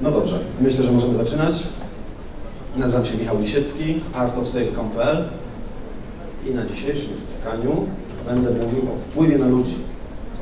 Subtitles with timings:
[0.00, 1.62] No dobrze, myślę, że możemy zaczynać.
[2.76, 5.24] Nazywam się Michał Lisiecki, artofsale.pl
[6.46, 7.86] i na dzisiejszym spotkaniu
[8.26, 9.76] będę mówił o wpływie na ludzi,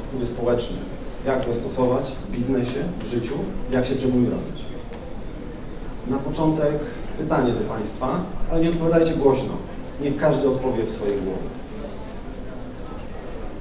[0.00, 0.80] o wpływie społecznym,
[1.26, 3.34] jak to stosować w biznesie, w życiu,
[3.70, 4.64] jak się bronić.
[6.08, 6.78] Na początek
[7.18, 9.52] pytanie do Państwa, ale nie odpowiadajcie głośno.
[10.00, 11.52] Niech każdy odpowie w swojej głowie.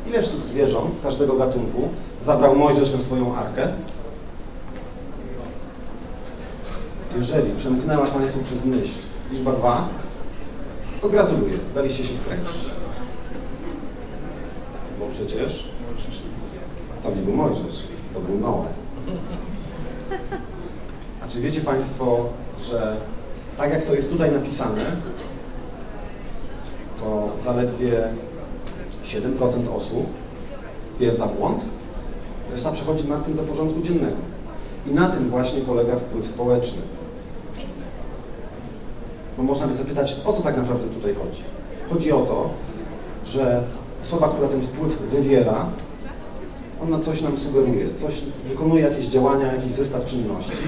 [0.08, 1.90] Ile sztuk zwierząt z każdego gatunku
[2.24, 3.68] zabrał Mojżesz na swoją arkę?
[7.16, 9.00] Jeżeli przemknęła Państwu przez myśl
[9.32, 9.90] liczba 2,
[11.02, 12.72] to gratuluję, daliście się wkręcić.
[15.00, 15.68] Bo przecież
[17.04, 17.84] to nie był Mojżesz,
[18.14, 18.66] to był Noe.
[21.22, 22.30] A czy wiecie Państwo,
[22.60, 22.98] że
[23.58, 24.86] tak jak to jest tutaj napisane,
[27.00, 28.10] to zaledwie
[29.06, 30.06] 7% osób
[30.82, 31.66] stwierdza błąd,
[32.52, 34.18] reszta przechodzi na tym do porządku dziennego.
[34.88, 36.82] I na tym właśnie polega wpływ społeczny.
[39.42, 41.44] Bo można by zapytać, o co tak naprawdę tutaj chodzi?
[41.90, 42.50] Chodzi o to,
[43.26, 43.64] że
[44.02, 45.70] osoba, która ten wpływ wywiera,
[46.84, 50.68] ona coś nam sugeruje, coś wykonuje jakieś działania, jakiś zestaw czynności,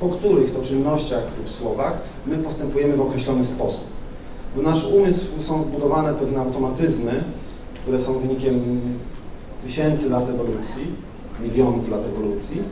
[0.00, 3.84] po których to czynnościach lub słowach my postępujemy w określony sposób.
[4.56, 7.24] W nasz umysł są wbudowane pewne automatyzmy,
[7.82, 8.80] które są wynikiem
[9.62, 10.86] tysięcy lat ewolucji,
[11.40, 12.62] milionów lat ewolucji,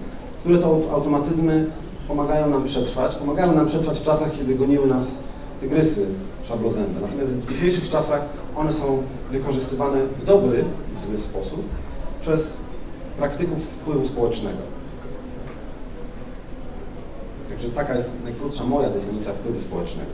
[0.41, 1.67] które to automatyzmy
[2.09, 5.27] pomagają nam przetrwać, pomagają nam przetrwać w czasach, kiedy goniły nas
[5.61, 6.07] tygrysy
[6.45, 7.01] szablozębe.
[7.01, 8.21] Natomiast w dzisiejszych czasach
[8.57, 10.65] one są wykorzystywane w dobry,
[10.97, 11.62] w zły sposób
[12.21, 12.57] przez
[13.19, 14.59] praktyków wpływu społecznego.
[17.49, 20.11] Także taka jest najkrótsza moja definicja wpływu społecznego.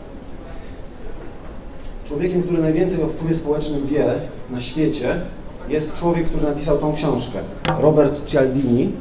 [2.05, 4.13] Człowiekiem, który najwięcej o wpływie społecznym wie
[4.51, 5.21] na świecie,
[5.69, 7.39] jest człowiek, który napisał tą książkę.
[7.81, 8.93] Robert Cialdini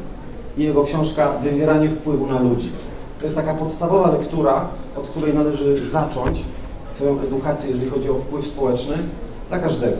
[0.57, 2.69] i jego książka Wywieranie wpływu na ludzi.
[3.19, 4.67] To jest taka podstawowa lektura,
[5.01, 6.43] od której należy zacząć
[6.93, 8.95] swoją edukację, jeżeli chodzi o wpływ społeczny,
[9.49, 9.97] dla każdego.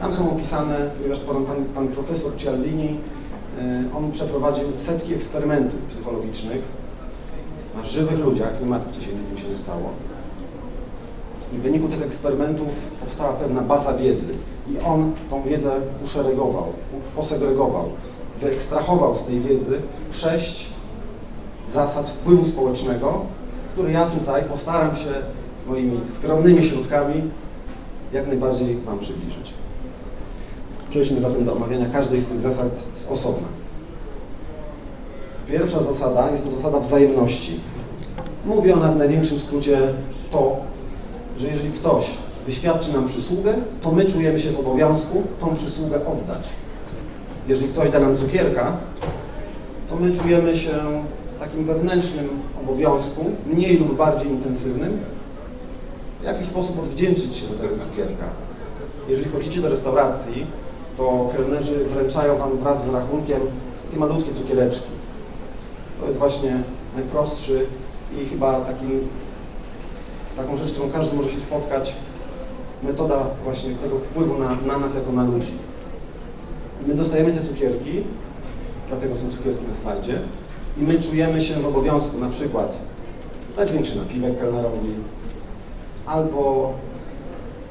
[0.00, 3.00] Tam są opisane, ponieważ pan, pan, pan profesor Cialdini,
[3.96, 6.62] on przeprowadził setki eksperymentów psychologicznych
[7.76, 9.90] na żywych ludziach, nie martwcie się, nic się nie stało.
[11.52, 14.34] I w wyniku tych eksperymentów powstała pewna baza wiedzy
[14.70, 15.70] i on tą wiedzę
[16.04, 16.66] uszeregował,
[17.16, 17.84] posegregował,
[18.40, 19.80] wyekstrahował z tej wiedzy
[20.12, 20.66] sześć
[21.70, 23.20] zasad wpływu społecznego,
[23.74, 25.10] które ja tutaj postaram się
[25.66, 27.22] moimi skromnymi środkami
[28.12, 29.54] jak najbardziej Wam przybliżyć.
[30.90, 33.48] Przejdźmy zatem do omawiania każdej z tych zasad z osobna.
[35.48, 37.60] Pierwsza zasada jest to zasada wzajemności.
[38.46, 39.78] Mówi ona w największym skrócie
[40.30, 40.56] to,
[41.38, 42.04] że jeżeli ktoś
[42.46, 46.48] wyświadczy nam przysługę, to my czujemy się w obowiązku tą przysługę oddać.
[47.48, 48.76] Jeżeli ktoś da nam cukierka,
[49.90, 50.72] to my czujemy się
[51.40, 52.28] takim wewnętrznym
[52.64, 54.98] obowiązku, mniej lub bardziej intensywnym,
[56.20, 58.24] w jakiś sposób odwdzięczyć się za tego cukierka.
[59.08, 60.46] Jeżeli chodzicie do restauracji,
[60.96, 63.40] to kelnerzy wręczają Wam wraz z rachunkiem
[63.86, 64.90] takie malutkie cukiereczki.
[66.00, 66.58] To jest właśnie
[66.96, 67.66] najprostszy
[68.22, 69.08] i chyba takim,
[70.36, 71.96] taką rzecz, którą każdy może się spotkać,
[72.82, 75.52] metoda właśnie tego wpływu na, na nas jako na ludzi.
[76.86, 78.04] My dostajemy te cukierki,
[78.88, 80.18] dlatego są cukierki na slajdzie,
[80.78, 82.78] i my czujemy się w obowiązku na przykład
[83.56, 84.94] dać większy napiwek kelnerowi,
[86.06, 86.72] albo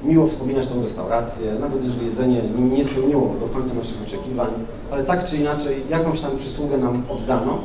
[0.04, 2.42] miło wspominać tą restaurację, nawet jeżeli jedzenie
[2.72, 4.50] nie spełniło do końca naszych oczekiwań,
[4.92, 7.60] ale tak czy inaczej jakąś tam przysługę nam oddano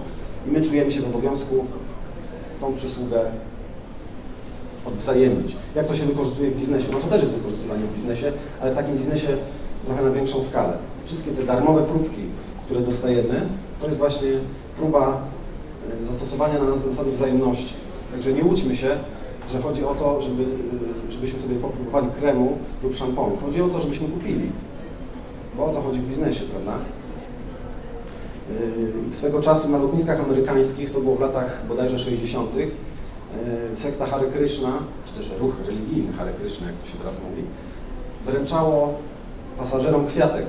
[0.48, 1.64] i my czujemy się w obowiązku
[2.60, 3.20] tą przysługę
[4.84, 5.56] odwzajemnić.
[5.74, 6.88] Jak to się wykorzystuje w biznesie?
[6.92, 9.28] No to też jest wykorzystywanie w biznesie, ale w takim biznesie
[9.86, 10.78] trochę na większą skalę.
[11.04, 12.22] Wszystkie te darmowe próbki,
[12.66, 13.48] które dostajemy,
[13.80, 14.30] to jest właśnie
[14.78, 15.20] próba
[16.06, 17.74] zastosowania na nas zasady wzajemności.
[18.12, 18.90] Także nie łudźmy się,
[19.50, 20.44] że chodzi o to, żeby,
[21.10, 23.36] żebyśmy sobie popróbowali kremu lub szamponu.
[23.36, 24.50] Chodzi o to, żebyśmy kupili.
[25.56, 26.72] Bo o to chodzi w biznesie, prawda?
[29.10, 32.50] Swego czasu na lotniskach amerykańskich, to było w latach bodajże 60.,
[33.74, 34.72] sekta Hare Krishna,
[35.06, 37.42] czy też ruch religijny Hare Krishna, jak to się teraz mówi,
[38.26, 38.94] wręczało
[39.58, 40.46] pasażerom kwiatek.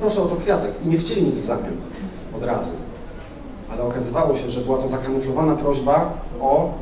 [0.00, 0.70] Proszę o to kwiatek.
[0.84, 1.76] I nie chcieli nic w zamian
[2.36, 2.70] od razu.
[3.74, 6.72] Ale okazywało się, że była to zakamuflowana prośba o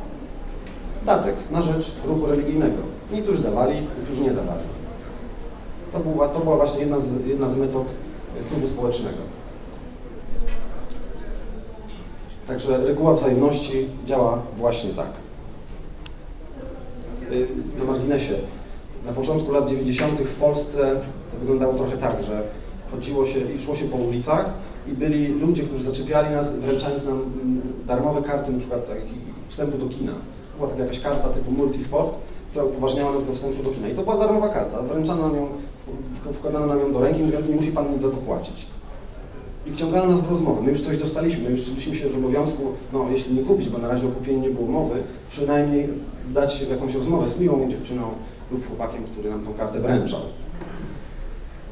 [1.05, 2.77] datek na rzecz ruchu religijnego.
[3.11, 4.63] Niektórzy dawali, niektórzy nie dawali.
[5.91, 7.87] To była, to była właśnie jedna z, jedna z metod
[8.43, 9.17] wpływu społecznego.
[12.47, 15.09] Także reguła wzajemności działa właśnie tak.
[17.79, 18.33] Na marginesie.
[19.05, 20.19] Na początku lat 90.
[20.19, 21.01] w Polsce
[21.31, 22.43] to wyglądało trochę tak, że
[22.95, 24.49] chodziło się i szło się po ulicach
[24.87, 27.19] i byli ludzie, którzy zaczepiali nas, wręczając nam
[27.87, 29.15] darmowe karty, na przykład taki
[29.47, 30.11] wstępu do kina.
[30.57, 32.17] Była taka jakaś karta typu multisport,
[32.49, 33.87] która upoważniała nas do wstępu do kina.
[33.87, 35.47] I to była darmowa karta, wręczano nam ją,
[36.33, 38.65] wkładano nam ją do ręki, mówiąc, nie musi Pan nic za to płacić.
[39.67, 40.61] I wciągano nas w rozmowę.
[40.61, 42.63] My już coś dostaliśmy, my już czuliśmy się w obowiązku,
[42.93, 45.89] no jeśli nie kupić, bo na razie o kupieniu nie było mowy, przynajmniej
[46.67, 48.03] w jakąś rozmowę z miłą dziewczyną
[48.51, 50.19] lub chłopakiem, który nam tą kartę wręczał.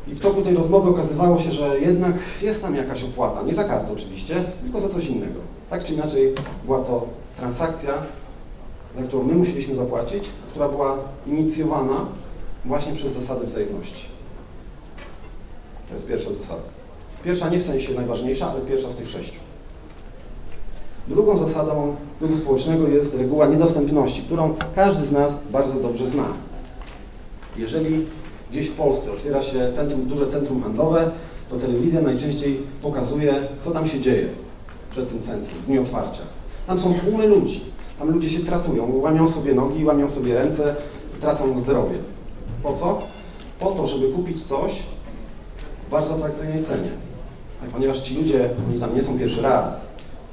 [0.08, 3.64] I w toku tej rozmowy okazywało się, że jednak jest tam jakaś opłata, nie za
[3.64, 5.40] kartę oczywiście, tylko za coś innego.
[5.70, 6.34] Tak czy inaczej
[6.66, 7.08] była to
[7.38, 7.94] transakcja,
[8.98, 12.06] za którą my musieliśmy zapłacić, która była inicjowana
[12.66, 14.06] właśnie przez zasady wzajemności.
[15.88, 16.62] To jest pierwsza zasada.
[17.24, 19.40] Pierwsza nie w sensie najważniejsza, ale pierwsza z tych sześciu.
[21.08, 26.26] Drugą zasadą wpływu społecznego jest reguła niedostępności, którą każdy z nas bardzo dobrze zna.
[27.58, 28.06] Jeżeli
[28.52, 31.12] gdzieś w Polsce otwiera się centrum, duże centrum handlowe,
[31.50, 33.34] to telewizja najczęściej pokazuje,
[33.64, 34.28] co tam się dzieje
[34.92, 36.22] przed tym centrum, w dniu otwarcia.
[36.68, 37.62] Tam są tłumy ludzi,
[38.00, 40.76] tam ludzie się tratują, łamią sobie nogi, łamią sobie ręce,
[41.22, 41.98] tracą zdrowie.
[42.64, 43.02] Po co?
[43.60, 44.72] Po to, żeby kupić coś
[45.88, 46.90] w bardzo atrakcyjnej cenie.
[47.64, 49.82] A ponieważ ci ludzie, oni tam nie są pierwszy raz,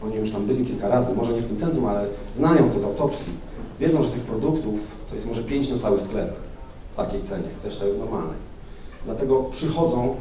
[0.05, 2.07] oni już tam byli kilka razy, może nie w tym centrum, ale
[2.37, 3.33] znają to z autopsji,
[3.81, 6.48] wiedzą, że tych produktów to jest może pięć na cały sklep
[6.99, 8.33] takiej cenie, reszta jest normalna.
[9.05, 10.17] Dlatego przychodzą,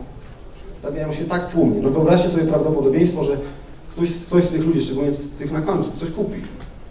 [0.76, 1.82] stawiają się tak tłumnie.
[1.82, 3.38] No wyobraźcie sobie prawdopodobieństwo, że
[3.92, 6.42] ktoś, ktoś z tych ludzi, szczególnie z tych na końcu, coś kupi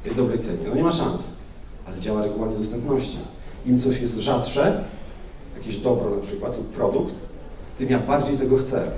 [0.01, 0.59] w tej dobrej cenie.
[0.69, 1.23] No nie ma szans,
[1.87, 3.19] ale działa reguła niedostępności.
[3.67, 4.85] Im coś jest rzadsze,
[5.59, 7.15] jakieś dobro na przykład lub produkt,
[7.79, 8.91] tym ja bardziej tego chcę.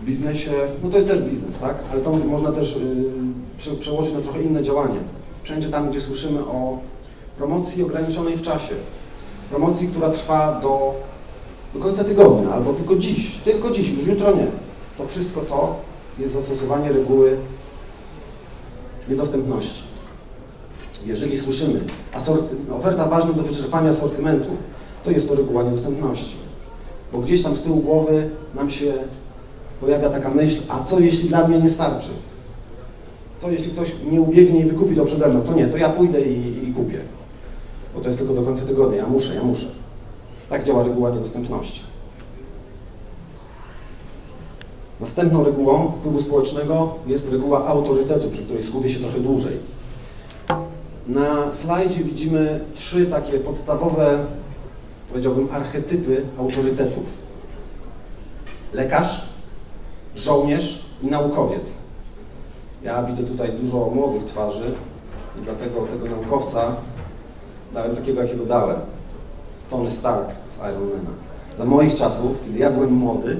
[0.00, 0.50] W biznesie,
[0.82, 1.84] no to jest też biznes, tak?
[1.92, 3.12] Ale to można też yy,
[3.58, 4.98] prze, przełożyć na trochę inne działanie.
[5.42, 6.78] Wszędzie tam, gdzie słyszymy o
[7.40, 8.74] promocji ograniczonej w czasie,
[9.50, 10.94] promocji, która trwa do,
[11.74, 14.46] do końca tygodnia, albo tylko dziś, tylko dziś, już jutro nie.
[14.98, 15.76] To wszystko to
[16.18, 17.36] jest zastosowanie reguły
[19.08, 19.82] niedostępności.
[21.06, 21.80] Jeżeli słyszymy
[22.72, 24.50] oferta ważna do wyczerpania asortymentu,
[25.04, 26.36] to jest to reguła niedostępności.
[27.12, 28.92] Bo gdzieś tam z tyłu głowy nam się
[29.80, 32.10] pojawia taka myśl, a co jeśli dla mnie nie starczy?
[33.38, 35.40] Co jeśli ktoś nie ubiegnie i wykupi to przede mną?
[35.40, 36.59] To nie, to ja pójdę i.
[38.00, 39.66] Bo to jest tylko do końca tygodnia, ja muszę, ja muszę.
[40.50, 41.82] Tak działa reguła niedostępności.
[45.00, 49.56] Następną regułą wpływu społecznego jest reguła autorytetu, przy której skupię się trochę dłużej.
[51.06, 54.18] Na slajdzie widzimy trzy takie podstawowe,
[55.08, 57.04] powiedziałbym, archetypy autorytetów.
[58.72, 59.24] Lekarz,
[60.14, 61.74] żołnierz i naukowiec.
[62.82, 64.74] Ja widzę tutaj dużo młodych twarzy
[65.40, 66.76] i dlatego tego naukowca
[67.74, 68.76] dałem takiego, jakiego dałem.
[69.70, 71.10] Tony Stark z Ironmana.
[71.58, 73.36] Za moich czasów, kiedy ja byłem młody,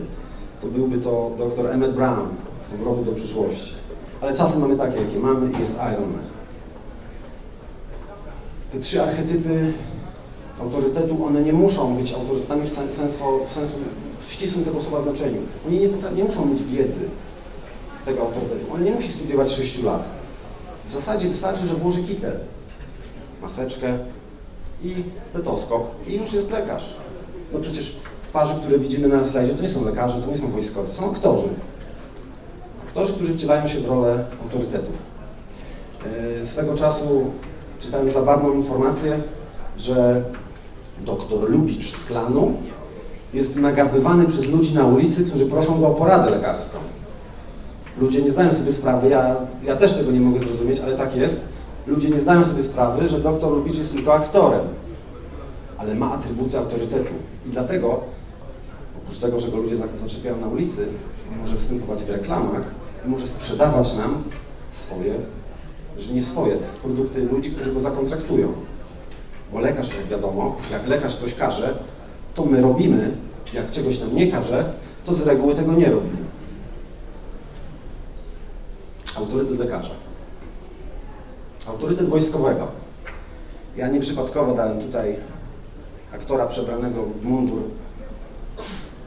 [0.61, 2.29] to byłby to dr Emmett Brown
[2.63, 3.75] z powrotu do przyszłości.
[4.21, 6.31] Ale czasy mamy takie, jakie mamy i jest Iron Man.
[8.73, 9.73] Te trzy archetypy
[10.61, 13.75] autorytetu, one nie muszą być autorytetami w, sen- sensu, w, sensu,
[14.21, 15.41] w ścisłym tego słowa znaczeniu.
[15.69, 17.09] Oni nie, nie muszą mieć wiedzy
[18.05, 18.73] tego autorytetu.
[18.75, 20.03] On nie musi studiować 6 lat.
[20.87, 22.39] W zasadzie wystarczy, że włoży kitel,
[23.43, 23.99] maseczkę
[24.83, 24.95] i
[25.27, 26.97] stetoskop i już jest lekarz.
[27.53, 27.97] No przecież
[28.29, 31.11] twarze, które widzimy na slajdzie, to nie są lekarze, to nie są wojskowi, to są
[31.11, 31.49] aktorzy.
[32.87, 34.97] Aktorzy, którzy wcielają się w rolę autorytetów.
[36.39, 37.31] Yy, Swego czasu
[37.81, 39.21] czytałem zabawną informację,
[39.79, 40.25] że
[41.05, 42.55] doktor Lubicz z klanu
[43.35, 46.79] jest nagabywany przez ludzi na ulicy, którzy proszą go o poradę lekarską.
[47.99, 51.41] Ludzie nie zdają sobie sprawy, ja, ja też tego nie mogę zrozumieć, ale tak jest.
[51.87, 54.61] Ludzie nie zdają sobie sprawy, że doktor Lubicz jest tylko aktorem,
[55.81, 57.15] ale ma atrybuty autorytetu.
[57.47, 58.01] I dlatego,
[58.99, 60.89] oprócz tego, że go ludzie za- zaczepiają na ulicy,
[61.41, 62.63] może występować w reklamach
[63.07, 64.23] i może sprzedawać nam
[64.73, 65.15] swoje,
[65.99, 68.53] że nie swoje, produkty ludzi, którzy go zakontraktują.
[69.53, 71.75] Bo lekarz, jak wiadomo, jak lekarz coś każe,
[72.35, 73.17] to my robimy.
[73.55, 74.73] Jak czegoś nam nie każe,
[75.05, 76.17] to z reguły tego nie robimy.
[79.19, 79.91] Autorytet lekarza.
[81.67, 82.67] Autorytet wojskowego.
[83.77, 85.17] Ja nieprzypadkowo dałem tutaj
[86.13, 87.63] aktora przebranego w mundur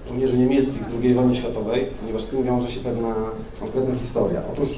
[0.07, 3.15] żołnierzy niemieckich z II wojny światowej, ponieważ z tym wiąże się pewna
[3.59, 4.41] konkretna historia.
[4.53, 4.69] Otóż,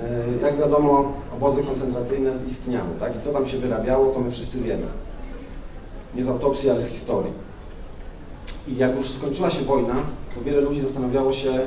[0.00, 3.16] e, jak wiadomo, obozy koncentracyjne istniały, tak?
[3.16, 4.86] I co tam się wyrabiało, to my wszyscy wiemy.
[6.14, 7.32] Nie z autopsji, ale z historii.
[8.68, 9.94] I jak już skończyła się wojna,
[10.34, 11.60] to wiele ludzi zastanawiało się,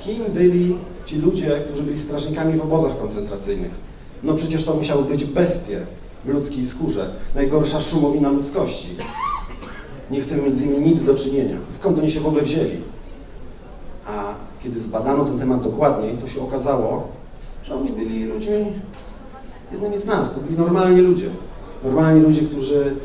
[0.00, 3.72] kim byli ci ludzie, którzy byli strażnikami w obozach koncentracyjnych.
[4.22, 5.86] No przecież to musiały być bestie
[6.24, 8.88] w ludzkiej skórze, najgorsza szumowina ludzkości.
[10.10, 11.56] Nie chcemy mieć z nimi nic do czynienia.
[11.70, 12.80] Skąd oni się w ogóle wzięli?
[14.06, 17.08] A kiedy zbadano ten temat dokładniej, to się okazało,
[17.64, 18.66] że oni byli ludźmi
[19.72, 21.30] jednymi z nas, to byli normalni ludzie.
[21.84, 22.96] Normalni ludzie, którzy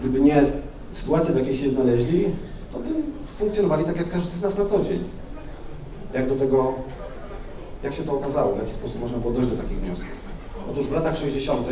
[0.00, 0.44] gdyby nie
[0.92, 2.24] sytuacja, w jakiej się znaleźli,
[2.72, 2.88] to by
[3.36, 5.04] funkcjonowali tak jak każdy z nas na co dzień.
[6.14, 6.74] Jak do tego,
[7.82, 10.20] jak się to okazało, w jaki sposób można było dojść do takich wniosków.
[10.70, 11.66] Otóż w latach 60.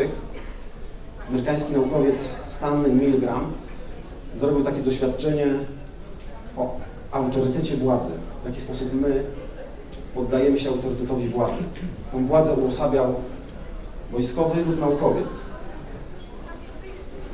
[1.29, 3.53] amerykański naukowiec Stanley Milgram
[4.35, 5.47] zrobił takie doświadczenie
[6.57, 6.77] o
[7.13, 9.25] autorytecie władzy, w jaki sposób my
[10.15, 11.63] poddajemy się autorytetowi władzy.
[12.13, 13.15] Tą władzę uosabiał
[14.13, 15.27] wojskowy lub naukowiec.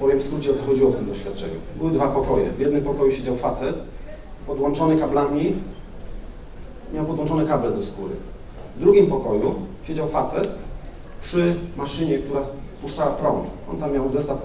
[0.00, 1.54] Powiem w skrócie, o co chodziło w tym doświadczeniu.
[1.76, 2.52] Były dwa pokoje.
[2.52, 3.82] W jednym pokoju siedział facet,
[4.46, 5.56] podłączony kablami,
[6.94, 8.14] miał podłączone kable do skóry.
[8.76, 10.48] W drugim pokoju siedział facet
[11.20, 12.40] przy maszynie, która
[12.84, 13.46] puszczała prąd.
[13.70, 14.38] On tam miał zestaw,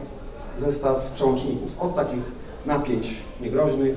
[0.58, 2.24] zestaw przełączników od takich
[2.65, 3.96] napięć niegroźnych,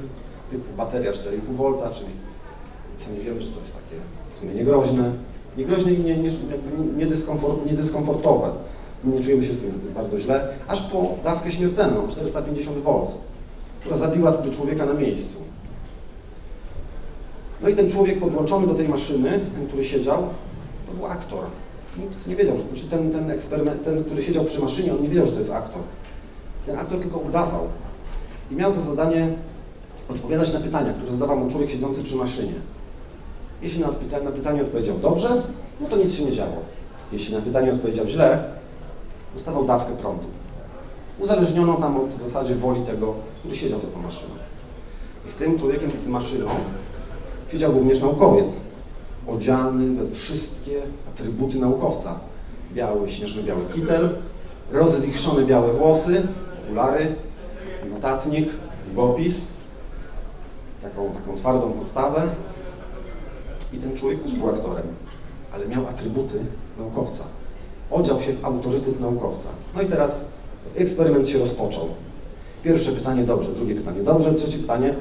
[0.51, 2.11] typu bateria 4,5 V, czyli
[3.03, 5.13] sami wiemy, że to jest takie w sumie niegroźne.
[5.57, 6.31] Niegroźne i nie, nie,
[6.97, 8.53] niedyskomfort, niedyskomfortowe.
[9.05, 13.07] Nie czujemy się z tym bardzo źle, aż po dawkę śmiertelną, 450 V,
[13.81, 15.39] która zabiła człowieka na miejscu.
[17.63, 20.23] No i ten człowiek podłączony do tej maszyny, ten, który siedział,
[20.87, 21.45] to był aktor.
[21.99, 25.09] Nikt nie wiedział, że, znaczy ten, ten eksperyment, ten, który siedział przy maszynie, on nie
[25.09, 25.83] wiedział, że to jest aktor.
[26.67, 27.69] Ten aktor tylko udawał.
[28.51, 29.29] I miał za zadanie
[30.09, 32.55] odpowiadać na pytania, które zadawał mu człowiek siedzący przy maszynie.
[33.63, 35.43] Jeśli na, pyta na pytanie odpowiedział dobrze,
[35.81, 36.57] no to nic się nie działo.
[37.13, 38.45] Jeśli na pytanie odpowiedział źle,
[39.35, 40.27] dostawał dawkę prądu.
[41.19, 44.35] Uzależniono tam od w zasadzie woli tego, który siedział za tą maszyną.
[45.27, 46.47] I z tym człowiekiem z maszyną
[47.53, 48.55] siedział również naukowiec,
[49.27, 52.21] odziany we wszystkie atrybuty naukowca.
[52.75, 54.09] Biały, śnieżno-biały kitel,
[54.71, 56.23] rozwichrzone białe włosy,
[56.65, 57.15] okulary,
[57.95, 58.49] notatnik,
[58.87, 59.47] długopis,
[60.83, 62.23] taką, taką twardą podstawę.
[63.73, 64.87] I ten człowiek też był aktorem,
[65.53, 66.41] ale miał atrybuty
[66.79, 67.25] naukowca.
[67.91, 69.49] Odział się w autorytet naukowca.
[69.77, 70.25] No i teraz
[70.77, 71.89] eksperyment się rozpoczął.
[72.63, 74.95] Pierwsze pytanie dobrze, drugie pytanie dobrze, trzecie pytanie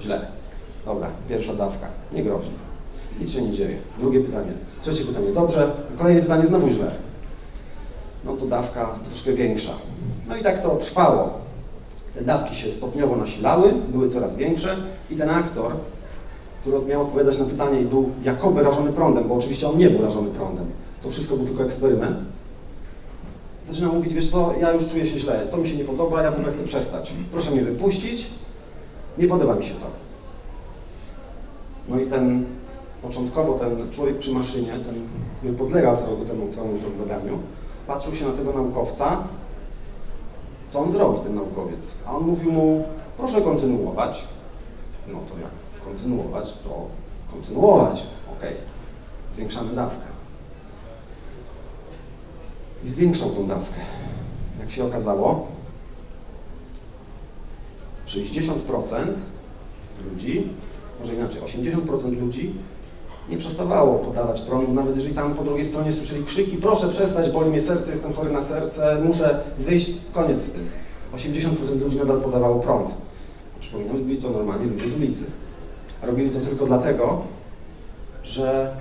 [0.00, 0.26] źle.
[0.84, 2.48] Dobra, pierwsza dawka, nie grozi.
[3.20, 3.76] Nic się nie dzieje.
[3.98, 6.90] Drugie pytanie, trzecie pytanie dobrze, kolejne pytanie znowu źle.
[8.24, 9.72] No to dawka troszkę większa.
[10.28, 11.30] No i tak to trwało.
[12.14, 14.76] Te dawki się stopniowo nasilały, były coraz większe
[15.10, 15.72] i ten aktor,
[16.60, 20.02] który miał odpowiadać na pytanie i był jakoby rażony prądem, bo oczywiście on nie był
[20.02, 20.66] rażony prądem,
[21.02, 22.18] to wszystko był tylko eksperyment,
[23.66, 26.30] zaczyna mówić, wiesz co, ja już czuję się źle, to mi się nie podoba, ja
[26.30, 27.12] w ogóle chcę przestać.
[27.32, 28.26] Proszę mnie wypuścić,
[29.18, 29.86] nie podoba mi się to.
[31.88, 32.44] No i ten,
[33.06, 35.08] początkowo ten człowiek przy maszynie, ten,
[35.38, 37.38] który podlegał całemu temu, całemu temu badaniu,
[37.86, 39.24] patrzył się na tego naukowca,
[40.68, 41.94] co on zrobi, ten naukowiec.
[42.06, 42.84] A on mówił mu,
[43.16, 44.24] proszę kontynuować.
[45.08, 46.86] No to jak kontynuować, to
[47.30, 48.06] kontynuować.
[48.32, 48.46] Ok,
[49.34, 50.06] zwiększamy dawkę.
[52.84, 53.80] I zwiększał tą dawkę.
[54.60, 55.46] Jak się okazało,
[58.06, 58.52] 60%
[60.10, 60.48] ludzi,
[61.00, 62.54] może inaczej, 80% ludzi
[63.28, 67.50] nie przestawało podawać prądu, nawet jeżeli tam po drugiej stronie słyszeli krzyki, proszę przestać, boli
[67.50, 70.68] mnie serce, jestem chory na serce, muszę wyjść, koniec z tym.
[71.16, 72.94] 80% ludzi nadal podawało prąd.
[73.60, 75.24] Przypominam, byli to normalnie ludzie z ulicy.
[76.02, 77.22] A robili to tylko dlatego,
[78.24, 78.76] że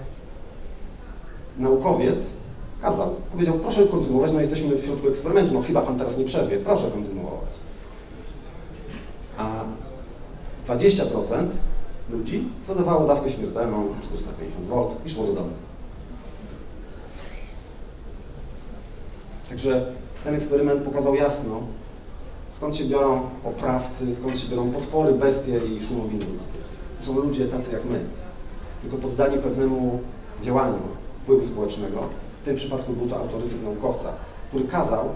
[1.58, 2.34] naukowiec
[2.82, 3.16] kazał.
[3.32, 6.92] Powiedział, proszę kontynuować, no jesteśmy w środku eksperymentu, no chyba pan teraz nie przerwie, proszę
[6.92, 7.50] kontynuować.
[9.38, 9.64] A
[10.68, 11.48] 20%
[12.10, 15.50] ludzi zadawało dawkę śmiertelną 450 V i szło do domu.
[19.50, 19.86] Także
[20.24, 21.62] ten eksperyment pokazał jasno,
[22.52, 26.60] skąd się biorą oprawcy, skąd się biorą potwory, bestie i szumowiny ludzkie.
[27.00, 28.00] To są ludzie tacy jak my,
[28.82, 30.00] tylko poddani pewnemu
[30.42, 30.80] działaniu
[31.22, 32.00] wpływu społecznego.
[32.42, 34.14] W tym przypadku był to autorytet naukowca,
[34.50, 35.10] który kazał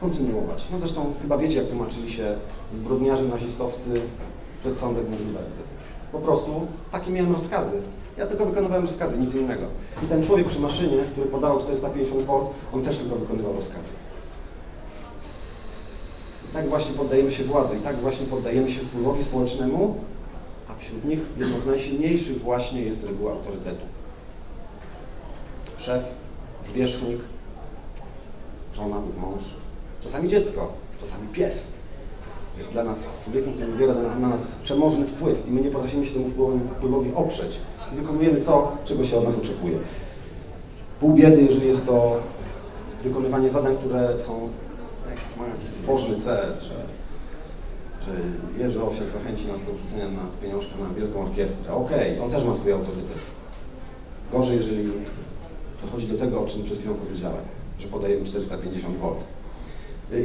[0.00, 0.64] kontynuować.
[0.72, 2.36] No zresztą chyba wiecie, jak tłumaczyli się
[2.74, 4.00] zbrodniarze nazistowscy
[4.64, 5.60] przed sądem Norymberdze.
[6.12, 7.82] Po prostu takie miałem rozkazy.
[8.16, 9.66] Ja tylko wykonywałem rozkazy, nic innego.
[10.02, 12.32] I ten człowiek przy maszynie, który podawał 450 V,
[12.72, 13.92] on też tylko wykonywał rozkazy.
[16.48, 19.96] I tak właśnie poddajemy się władzy, i tak właśnie poddajemy się wpływowi społecznemu,
[20.68, 23.86] a wśród nich jedną z najsilniejszych właśnie jest reguła autorytetu.
[25.78, 26.04] Szef,
[26.68, 27.18] zwierzchnik,
[28.72, 29.42] żona lub mąż,
[30.00, 31.72] czasami dziecko, czasami pies,
[32.58, 36.14] jest dla nas człowiekiem, który wywiera na nas przemożny wpływ i my nie potrafimy się
[36.14, 36.28] temu
[36.76, 37.60] wpływowi oprzeć.
[37.92, 39.78] I wykonujemy to, czego się od nas oczekuje.
[41.00, 42.20] Pół biedy, jeżeli jest to
[43.02, 44.48] wykonywanie zadań, które są,
[45.38, 46.74] mają jakiś zbożny cel, że,
[48.06, 48.12] że
[48.58, 51.74] Jerzy Owsiak zachęci nas do wrzucenia na pieniążka na wielką orkiestrę.
[51.74, 53.18] Okej, on też ma swój autorytet.
[54.32, 54.92] Gorzej, jeżeli
[55.82, 57.42] dochodzi do tego, o czym przed chwilą powiedziałem,
[57.78, 59.08] że podajemy 450 V.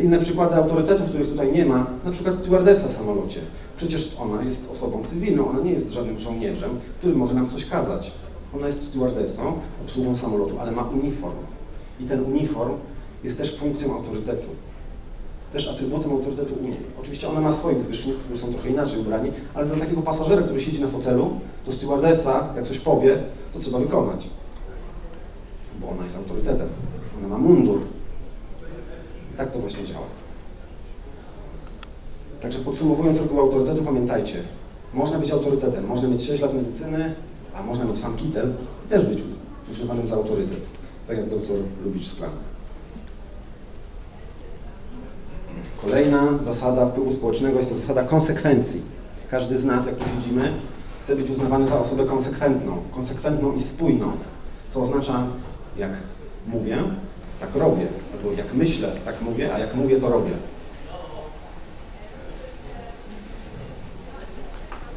[0.04, 3.40] Inne przykłady autorytetów, których tutaj nie ma, na przykład stewardessa w samolocie.
[3.78, 8.12] Przecież ona jest osobą cywilną, ona nie jest żadnym żołnierzem, który może nam coś kazać.
[8.56, 9.54] Ona jest stewardessą,
[9.86, 11.38] obsługą samolotu, ale ma uniform.
[12.00, 12.74] I ten uniform
[13.24, 14.48] jest też funkcją autorytetu.
[15.54, 16.78] Też atrybutem autorytetu Unii.
[17.02, 20.62] Oczywiście ona ma swoich zwierzchników, którzy są trochę inaczej ubrani, ale dla takiego pasażera, który
[20.62, 21.32] siedzi na fotelu,
[21.66, 23.18] to stewardessa, jak coś powie,
[23.54, 24.30] to trzeba wykonać.
[25.82, 26.68] Bo ona jest autorytetem.
[27.20, 27.80] Ona ma mundur.
[29.40, 30.06] Tak to właśnie działa.
[32.42, 34.36] Także podsumowując regułę autorytetu, pamiętajcie,
[34.94, 37.16] można być autorytetem, można mieć 6 lat medycyny,
[37.56, 38.54] a można mieć sam kitel
[38.86, 39.24] i też być
[39.72, 40.60] uznawanym za autorytet,
[41.08, 42.30] tak jak doktor Lubicz Sklan.
[45.82, 48.82] Kolejna zasada wpływu społecznego jest to zasada konsekwencji.
[49.30, 50.52] Każdy z nas, jak tu siedzimy,
[51.04, 54.12] chce być uznawany za osobę konsekwentną, konsekwentną i spójną,
[54.70, 55.28] co oznacza,
[55.78, 55.92] jak
[56.48, 56.78] mówię,
[57.40, 57.88] tak robię,
[58.20, 60.32] albo jak myślę, tak mówię, a jak mówię, to robię.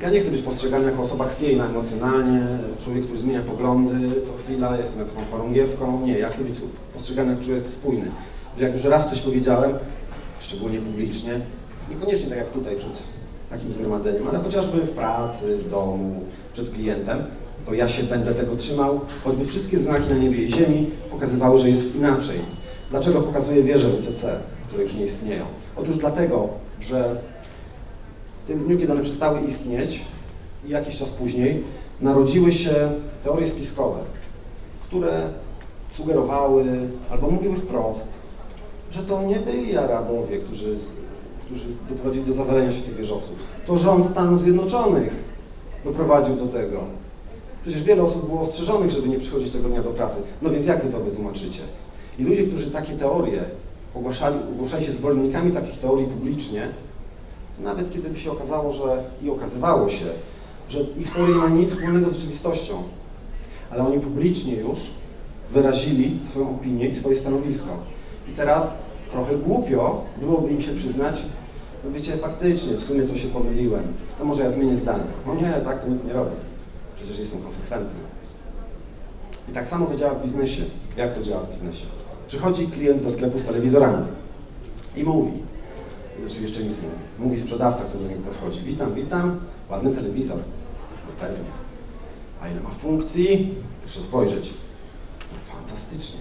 [0.02, 2.46] Ja nie chcę być postrzegany jako osoba chwiejna emocjonalnie,
[2.84, 6.06] człowiek, który zmienia poglądy co chwila, jestem taką chorągiewką.
[6.06, 6.60] Nie, ja chcę być
[6.92, 8.10] postrzegany jako człowiek spójny.
[8.58, 9.72] Że jak już raz coś powiedziałem,
[10.40, 11.32] szczególnie publicznie,
[11.90, 13.02] niekoniecznie tak jak tutaj przed
[13.50, 16.20] takim zgromadzeniem, ale chociażby w pracy, w domu,
[16.52, 17.18] przed klientem,
[17.66, 21.70] to ja się będę tego trzymał, choćby wszystkie znaki na niebie i ziemi pokazywały, że
[21.70, 22.38] jest inaczej.
[22.92, 25.44] Dlaczego pokazuję wieże UTC, które już nie istnieją?
[25.76, 26.48] Otóż dlatego,
[26.80, 27.16] że
[28.42, 30.04] w tym dniu, kiedy one przestały istnieć
[30.66, 31.64] i jakiś czas później,
[32.00, 34.00] narodziły się teorie spiskowe,
[34.82, 35.28] które
[35.92, 36.64] sugerowały
[37.10, 38.12] albo mówiły wprost,
[38.90, 40.76] że to nie byli Arabowie, którzy,
[41.40, 43.36] którzy doprowadzili do zawalenia się tych wieżowców.
[43.66, 45.24] To rząd Stanów Zjednoczonych
[45.84, 46.80] doprowadził do tego.
[47.62, 50.22] Przecież wiele osób było ostrzeżonych, żeby nie przychodzić tego dnia do pracy.
[50.42, 51.60] No więc jak wy to wytłumaczycie?
[52.18, 53.44] I ludzie, którzy takie teorie
[53.94, 56.62] ogłaszali, ogłaszali się zwolennikami takich teorii publicznie,
[57.60, 60.06] nawet kiedy by się okazało, że i okazywało się,
[60.68, 62.74] że ich teoria nie ma nic wspólnego z rzeczywistością,
[63.70, 64.78] ale oni publicznie już
[65.52, 67.70] wyrazili swoją opinię i swoje stanowisko.
[68.28, 68.78] I teraz
[69.10, 71.22] trochę głupio byłoby im się przyznać,
[71.84, 73.82] no wiecie, faktycznie, w sumie to się pomyliłem,
[74.18, 75.04] to może ja zmienię zdanie.
[75.26, 76.36] No nie, tak to nikt nie robi.
[76.96, 78.00] Przecież jestem konsekwentny.
[79.48, 80.62] I tak samo to działa w biznesie.
[80.96, 81.86] Jak to działa w biznesie?
[82.32, 84.06] Przychodzi klient do sklepu z telewizorami
[84.96, 85.32] i mówi,
[86.20, 89.40] znaczy jeszcze nic nie mówi, mówi sprzedawca, który do niego podchodzi, witam, witam,
[89.70, 90.38] ładny telewizor,
[91.06, 91.44] no pewnie.
[92.40, 93.54] A ile ma funkcji?
[93.80, 94.50] Proszę spojrzeć.
[95.32, 96.20] No, fantastycznie.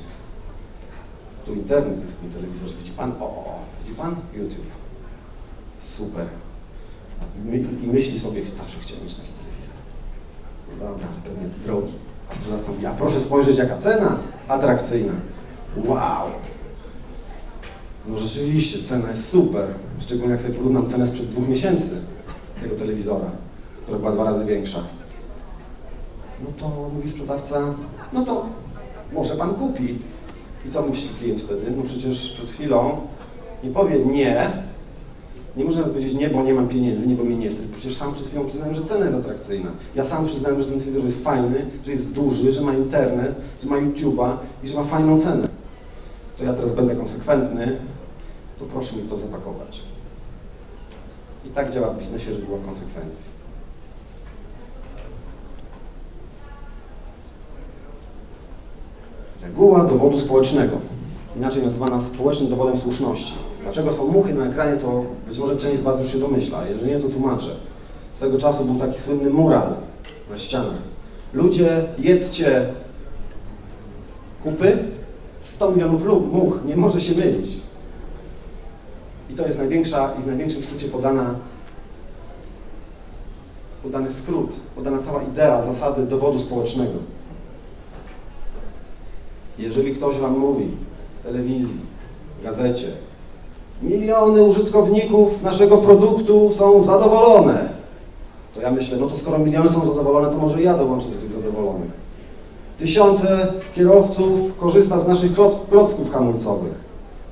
[1.45, 2.74] Tu internet jest w tym telewizorze.
[2.80, 3.12] Widzi Pan?
[3.19, 4.15] O, o, widzi Pan?
[4.34, 4.71] YouTube.
[5.80, 6.26] Super.
[7.84, 9.76] I myśli sobie, zawsze chciałem mieć taki telewizor.
[10.69, 11.93] No dobra, ale pewnie drogi.
[12.32, 15.13] A sprzedawca mówi, a proszę spojrzeć, jaka cena atrakcyjna.
[15.77, 16.27] Wow!
[18.07, 19.67] No rzeczywiście, cena jest super.
[19.99, 21.97] Szczególnie jak sobie porównam cenę sprzed dwóch miesięcy
[22.62, 23.31] tego telewizora,
[23.84, 24.84] która była dwa razy większa.
[26.43, 27.73] No to mówi sprzedawca,
[28.13, 28.45] no to
[29.13, 29.99] może Pan kupi.
[30.65, 31.62] I co myśli klient wtedy?
[31.77, 33.01] No przecież przed chwilą
[33.63, 34.49] nie powie nie,
[35.57, 37.65] nie można powiedzieć nie, bo nie mam pieniędzy, nie, bo mnie nie stać.
[37.75, 39.71] Przecież sam przed chwilą przyznałem, że cena jest atrakcyjna.
[39.95, 43.69] Ja sam przyznałem, że ten telewizor jest fajny, że jest duży, że ma internet, że
[43.69, 45.61] ma YouTube'a i że ma fajną cenę.
[46.41, 47.77] To ja teraz będę konsekwentny,
[48.60, 49.82] to proszę mi to zapakować.
[51.45, 53.32] I tak działa w biznesie reguła konsekwencji.
[59.41, 60.77] Reguła dowodu społecznego,
[61.38, 63.34] inaczej nazywana społecznym dowodem słuszności.
[63.63, 66.91] Dlaczego są muchy na ekranie, to być może część z Was już się domyśla, jeżeli
[66.91, 67.49] nie, to tłumaczę.
[68.15, 69.75] Swego czasu był taki słynny mural
[70.30, 70.82] na ścianach.
[71.34, 72.65] Ludzie, jedzcie
[74.43, 75.00] kupy,
[75.41, 77.58] 100 milionów lub much, nie może się mylić.
[79.30, 81.36] I to jest największa i w największym skrócie podana,
[83.84, 86.99] podany skrót, podana cała idea zasady dowodu społecznego.
[89.60, 90.67] Jeżeli ktoś Wam mówi
[91.19, 91.80] w telewizji,
[92.39, 92.88] w gazecie,
[93.82, 97.69] miliony użytkowników naszego produktu są zadowolone,
[98.56, 101.32] to ja myślę, no to skoro miliony są zadowolone, to może ja dołączę do tych
[101.32, 101.91] zadowolonych.
[102.82, 105.32] Tysiące kierowców korzysta z naszych
[105.70, 106.74] klocków hamulcowych.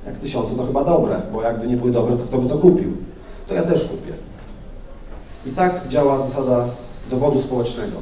[0.06, 2.96] Jak tysiące to chyba dobre, bo jakby nie były dobre, to kto by to kupił?
[3.48, 4.12] To ja też kupię.
[5.46, 6.68] I tak działa zasada
[7.10, 7.96] dowodu społecznego.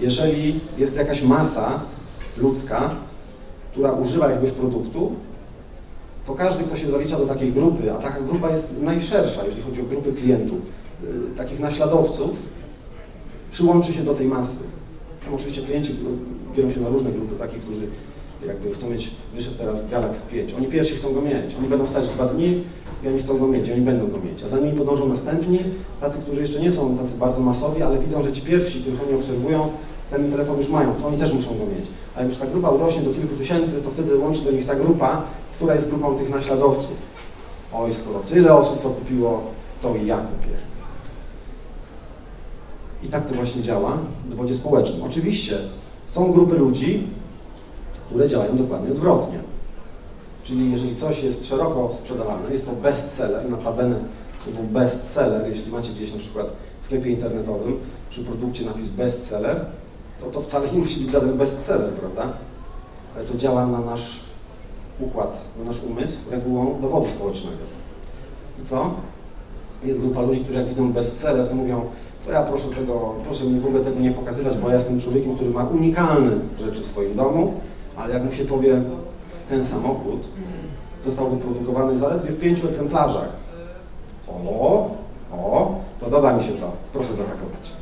[0.00, 1.80] Jeżeli jest jakaś masa
[2.36, 2.90] ludzka,
[3.72, 5.12] która używa jakiegoś produktu,
[6.26, 9.80] to każdy, kto się zalicza do takiej grupy, a taka grupa jest najszersza, jeśli chodzi
[9.80, 10.58] o grupy klientów,
[11.02, 12.30] y, takich naśladowców,
[13.50, 14.64] przyłączy się do tej masy.
[15.24, 15.92] Tam oczywiście klienci
[16.56, 17.86] dzielą się na różne grupy, takich, którzy
[18.46, 22.08] jakby chcą mieć, wyszedł teraz Galaxy 5, oni pierwsi chcą go mieć, oni będą stać
[22.08, 22.62] dwa dni
[23.04, 25.58] i oni chcą go mieć, oni będą go mieć, a za nimi podążą następni,
[26.00, 29.14] tacy, którzy jeszcze nie są tacy bardzo masowi, ale widzą, że ci pierwsi, których oni
[29.14, 29.70] obserwują,
[30.10, 31.86] ten telefon już mają, to oni też muszą go mieć.
[32.16, 34.74] A jak już ta grupa urośnie do kilku tysięcy, to wtedy łączy do nich ta
[34.74, 35.22] grupa,
[35.56, 36.96] która jest grupą tych naśladowców.
[37.72, 39.42] Oj, skoro tyle osób to kupiło,
[39.82, 40.56] to i ja kupię.
[43.02, 45.02] I tak to właśnie działa w dowodzie społecznym.
[45.02, 45.56] Oczywiście
[46.10, 47.06] są grupy ludzi,
[48.06, 49.38] które działają dokładnie odwrotnie.
[50.42, 53.96] Czyli jeżeli coś jest szeroko sprzedawane, jest to bestseller, notabene
[54.44, 56.46] słowo bestseller, jeśli macie gdzieś na przykład
[56.80, 57.78] w sklepie internetowym
[58.10, 59.66] przy produkcie napis bestseller,
[60.20, 62.32] to to wcale nie musi być żaden bestseller, prawda?
[63.16, 64.20] Ale to działa na nasz
[65.00, 67.62] układ, na nasz umysł regułą dowodu społecznego.
[68.62, 68.94] I co?
[69.84, 71.84] Jest grupa ludzi, którzy jak widzą bestseller, to mówią,
[72.24, 75.34] to ja proszę tego, proszę mi w ogóle tego nie pokazywać, bo ja jestem człowiekiem,
[75.34, 77.54] który ma unikalne rzeczy w swoim domu,
[77.96, 78.82] ale jak mu się powie,
[79.48, 80.28] ten samochód
[81.00, 83.28] został wyprodukowany zaledwie w pięciu egzemplarzach.
[84.28, 84.90] O,
[85.32, 87.72] o, podoba mi się to, proszę zapakować.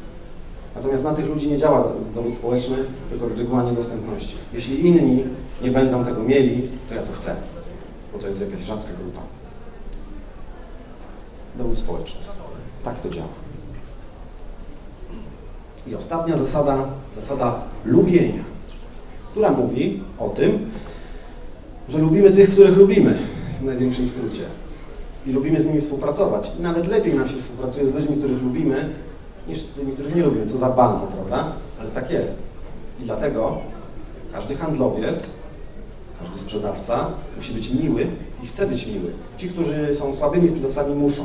[0.77, 2.77] Natomiast na tych ludzi nie działa dowód społeczny,
[3.11, 4.37] tylko reguła niedostępności.
[4.53, 5.25] Jeśli inni
[5.63, 7.37] nie będą tego mieli, to ja to chcę,
[8.13, 9.21] bo to jest jakaś rzadka grupa.
[11.57, 12.21] Dowód społeczny.
[12.85, 13.48] Tak to działa.
[15.91, 18.45] I ostatnia zasada, zasada lubienia,
[19.31, 20.71] która mówi o tym,
[21.89, 23.19] że lubimy tych, których lubimy,
[23.61, 24.43] w największym skrócie.
[25.27, 26.51] I lubimy z nimi współpracować.
[26.59, 28.95] I nawet lepiej nam się współpracuje z ludźmi, których lubimy,
[29.49, 30.47] niż z tymi, których nie lubimy.
[30.47, 31.53] Co za banno, prawda?
[31.81, 32.43] Ale tak jest.
[33.01, 33.59] I dlatego
[34.33, 35.31] każdy handlowiec,
[36.21, 38.07] każdy sprzedawca musi być miły
[38.43, 39.13] i chce być miły.
[39.37, 41.25] Ci, którzy są słabymi sprzedawcami muszą.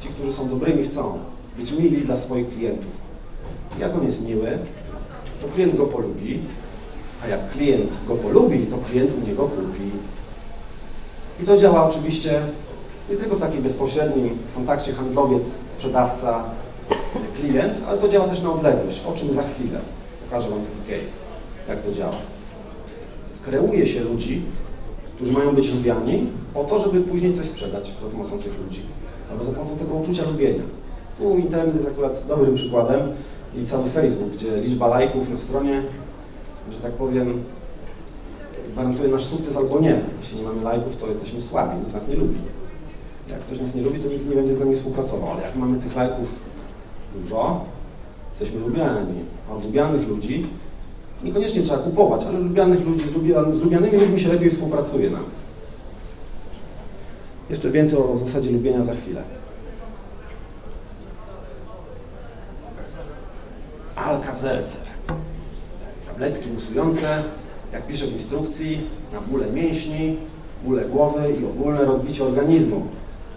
[0.00, 1.18] Ci, którzy są dobrymi chcą
[1.58, 3.05] być mili dla swoich klientów.
[3.80, 4.58] Jak on jest miły,
[5.42, 6.40] to klient go polubi,
[7.24, 9.90] a jak klient go polubi, to klient u niego kupi.
[11.42, 12.40] I to działa oczywiście
[13.10, 16.44] nie tylko w takim bezpośrednim kontakcie handlowiec, sprzedawca,
[17.40, 19.78] klient, ale to działa też na odległość, o czym za chwilę.
[20.24, 21.16] Pokażę Wam taki case,
[21.68, 22.16] jak to działa.
[23.44, 24.42] Kreuje się ludzi,
[25.16, 28.80] którzy mają być lubiani, po to, żeby później coś sprzedać za pomocą tych ludzi,
[29.30, 30.62] albo za pomocą tego uczucia lubienia.
[31.18, 33.00] Tu internet jest akurat dobrym przykładem
[33.54, 35.82] i cały Facebook, gdzie liczba lajków na stronie,
[36.72, 37.44] że tak powiem,
[38.72, 40.00] gwarantuje nasz sukces albo nie.
[40.20, 42.38] Jeśli nie mamy lajków, to jesteśmy słabi, nikt nas nie lubi.
[43.30, 45.78] Jak ktoś nas nie lubi, to nikt nie będzie z nami współpracował, ale jak mamy
[45.78, 46.28] tych lajków
[47.14, 47.64] dużo,
[48.30, 49.24] jesteśmy lubiani.
[49.50, 50.46] A lubianych ludzi
[51.24, 55.24] niekoniecznie trzeba kupować, ale lubianych ludzi, z, lubianymi ludźmi się lepiej współpracuje nam.
[57.50, 59.22] Jeszcze więcej o zasadzie lubienia za chwilę.
[64.06, 64.86] Alka-Seltzer.
[66.06, 67.22] Tabletki musujące,
[67.72, 68.80] jak pisze w instrukcji,
[69.12, 70.16] na bóle mięśni,
[70.64, 72.86] bóle głowy i ogólne rozbicie organizmu.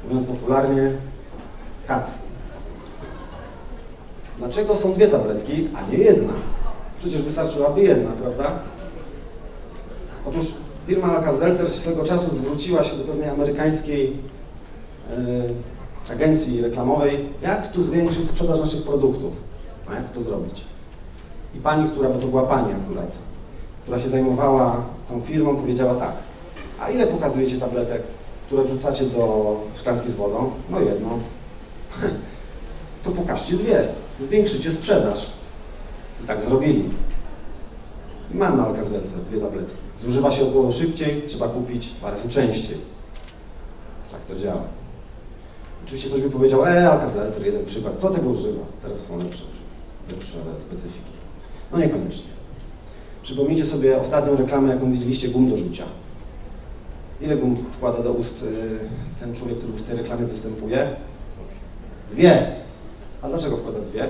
[0.04, 0.92] Mówiąc popularnie,
[1.88, 2.12] kac.
[4.38, 6.34] Dlaczego są dwie tabletki, a nie jedna?
[7.00, 8.60] Przecież wystarczyłaby jedna, prawda?
[10.26, 10.46] Otóż
[10.88, 14.18] firma Alka-Seltzer swego czasu zwróciła się do pewnej amerykańskiej
[16.08, 19.49] yy, agencji reklamowej, jak tu zwiększyć sprzedaż naszych produktów.
[19.90, 20.64] A jak to zrobić?
[21.56, 23.18] I pani, która, bo to była pani akurat,
[23.84, 26.14] która się zajmowała tą firmą, powiedziała tak,
[26.80, 28.04] a ile pokazujecie tabletek,
[28.46, 30.52] które wrzucacie do szklanki z wodą?
[30.70, 31.10] No jedną.
[33.04, 33.88] to pokażcie dwie,
[34.20, 35.34] zwiększycie sprzedaż.
[36.24, 36.90] I tak zrobili.
[38.34, 39.76] I mamy Alka-Seltzer, dwie tabletki.
[39.98, 42.78] Zużywa się około szybciej, trzeba kupić dwa razy częściej.
[44.12, 44.62] Tak to działa.
[45.86, 48.66] Oczywiście ktoś by powiedział, e, Alka-Seltzer, jeden przykład, kto tego używa?
[48.82, 49.44] Teraz są lepsze,
[50.12, 51.12] lepsze specyfiki.
[51.72, 52.32] No niekoniecznie.
[53.24, 55.84] Przypomnijcie sobie ostatnią reklamę, jaką widzieliście, gum do rzucia.
[57.22, 58.80] Ile gum wkłada do ust y,
[59.20, 60.88] ten człowiek, który w tej reklamie występuje?
[62.12, 62.52] Dwie.
[63.22, 64.06] A dlaczego wkłada dwie?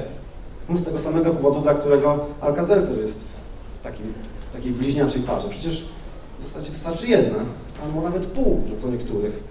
[0.69, 3.19] No z tego samego powodu, dla którego Alka-Seltzer jest
[3.79, 4.13] w takim,
[4.53, 5.49] takiej bliźniaczej parze.
[5.49, 5.85] Przecież
[6.39, 7.37] w zasadzie wystarczy jedna,
[7.83, 9.43] albo nawet pół dla co niektórych.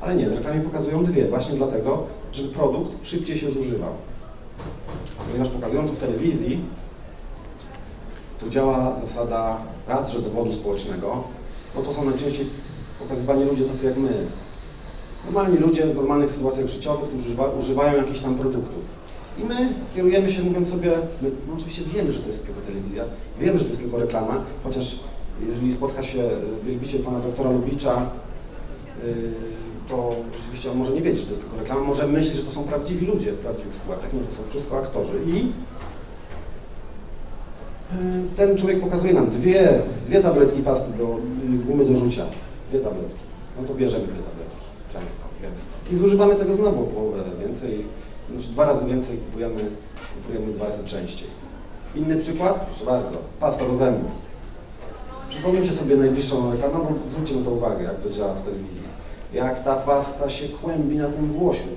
[0.00, 3.92] Ale nie, reklamie pokazują dwie, właśnie dlatego, żeby produkt szybciej się zużywał.
[5.26, 6.60] Ponieważ pokazują to w telewizji,
[8.40, 9.56] tu działa zasada
[9.88, 11.24] raz, że dowodu społecznego,
[11.74, 12.46] bo to są najczęściej
[12.98, 14.26] pokazywani ludzie tacy jak my.
[15.24, 18.84] Normalni ludzie w normalnych sytuacjach życiowych, którzy używa, używają jakichś tam produktów.
[19.38, 20.90] I my kierujemy się, mówiąc sobie,
[21.22, 23.04] my no oczywiście wiemy, że to jest tylko telewizja,
[23.40, 25.00] wiemy, że to jest tylko reklama, chociaż
[25.48, 26.30] jeżeli spotka się
[26.62, 28.06] wielbiciel pana doktora Lubicza
[29.88, 32.52] to rzeczywiście on może nie wiedzieć, że to jest tylko reklama, może myśleć, że to
[32.52, 34.12] są prawdziwi ludzie w prawdziwych sytuacjach.
[34.12, 35.18] Nie, to są wszystko aktorzy.
[35.26, 35.52] I
[38.36, 41.18] ten człowiek pokazuje nam dwie, dwie tabletki pasty do
[41.66, 42.24] gumy do rzucia.
[42.70, 43.20] Dwie tabletki.
[43.60, 44.66] No to bierzemy dwie tabletki.
[44.92, 45.72] Często, gęsto.
[45.90, 47.84] I zużywamy tego znowu połowę więcej.
[48.32, 49.60] Znaczy dwa razy więcej kupujemy,
[50.16, 51.28] kupujemy dwa razy częściej.
[51.96, 52.66] Inny przykład?
[52.66, 53.16] Proszę bardzo.
[53.40, 54.10] Pasta do zębów.
[55.30, 58.83] Przypomnijcie sobie najbliższą reklamę, bo zwróćcie na to uwagę, jak to działa w telewizji.
[59.34, 61.68] Jak ta pasta się kłębi na tym włosiu.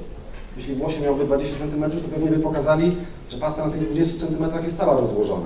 [0.57, 2.95] Jeśli włosie miałoby 20 cm, to pewnie by pokazali,
[3.29, 5.45] że pasta na tych 20 cm jest cała rozłożona.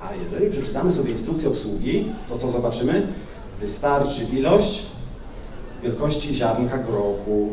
[0.00, 3.06] A jeżeli przeczytamy sobie instrukcję obsługi, to co zobaczymy?
[3.60, 4.86] Wystarczy ilość
[5.82, 7.48] wielkości ziarnka grochu.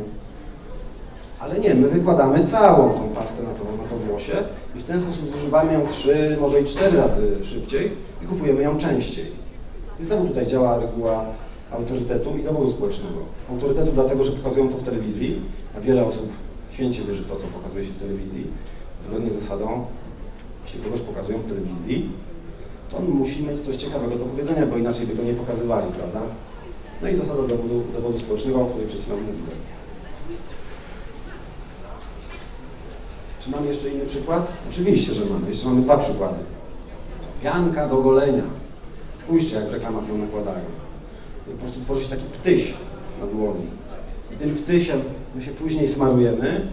[1.40, 4.34] Ale nie, my wykładamy całą tą pastę na to, na to włosie
[4.76, 7.92] i w ten sposób zużywamy ją trzy, może i cztery razy szybciej
[8.24, 9.26] i kupujemy ją częściej.
[10.00, 11.26] I znowu tutaj działa reguła
[11.74, 13.20] autorytetu i dowodu społecznego.
[13.50, 15.42] Autorytetu dlatego, że pokazują to w telewizji,
[15.78, 16.30] a wiele osób
[16.72, 18.48] święcie wierzy w to, co pokazuje się w telewizji,
[19.04, 19.86] zgodnie z zasadą,
[20.66, 22.10] jeśli kogoś pokazują w telewizji,
[22.90, 26.22] to on musi mieć coś ciekawego do powiedzenia, bo inaczej by go nie pokazywali, prawda?
[27.02, 29.64] No i zasada dowodu, dowodu społecznego, o której przed chwilą mówiłem.
[33.40, 34.54] Czy mamy jeszcze inny przykład?
[34.70, 35.48] Oczywiście, że mamy.
[35.48, 36.40] Jeszcze mamy dwa przykłady.
[37.44, 38.44] Pianka do golenia.
[39.24, 40.66] Spójrzcie, jak w reklamach ją nakładają.
[41.52, 42.74] Po prostu tworzy się taki ptyś
[43.22, 43.66] na dłoni.
[44.34, 45.00] I tym ptysiem
[45.36, 46.68] my się później smarujemy,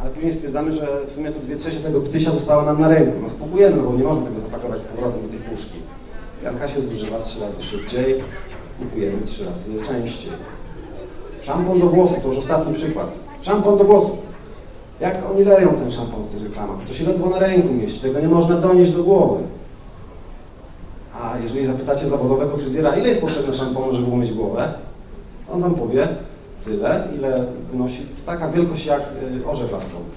[0.00, 3.18] ale później stwierdzamy, że w sumie to dwie trzecie tego ptysia zostało nam na ręku.
[3.22, 5.78] No spróbujemy, no bo nie można tego zapakować z powrotem do tej puszki.
[6.42, 8.24] Pianka się zużywa trzy razy szybciej,
[8.78, 10.32] kupujemy trzy razy częściej.
[11.42, 13.18] Szampon do włosów, to już ostatni przykład.
[13.42, 14.18] Szampon do włosów.
[15.00, 16.76] Jak oni leją ten szampon w tych reklamach?
[16.88, 19.42] To się ledwo na ręku mieści, tego nie można donieść do głowy.
[21.22, 24.74] A jeżeli zapytacie zawodowego fryzjera, ile jest potrzebne szamponu, żeby umyć głowę,
[25.52, 26.08] on wam powie
[26.64, 29.02] tyle, ile wynosi taka wielkość jak
[29.42, 30.10] y, orzech laskowy.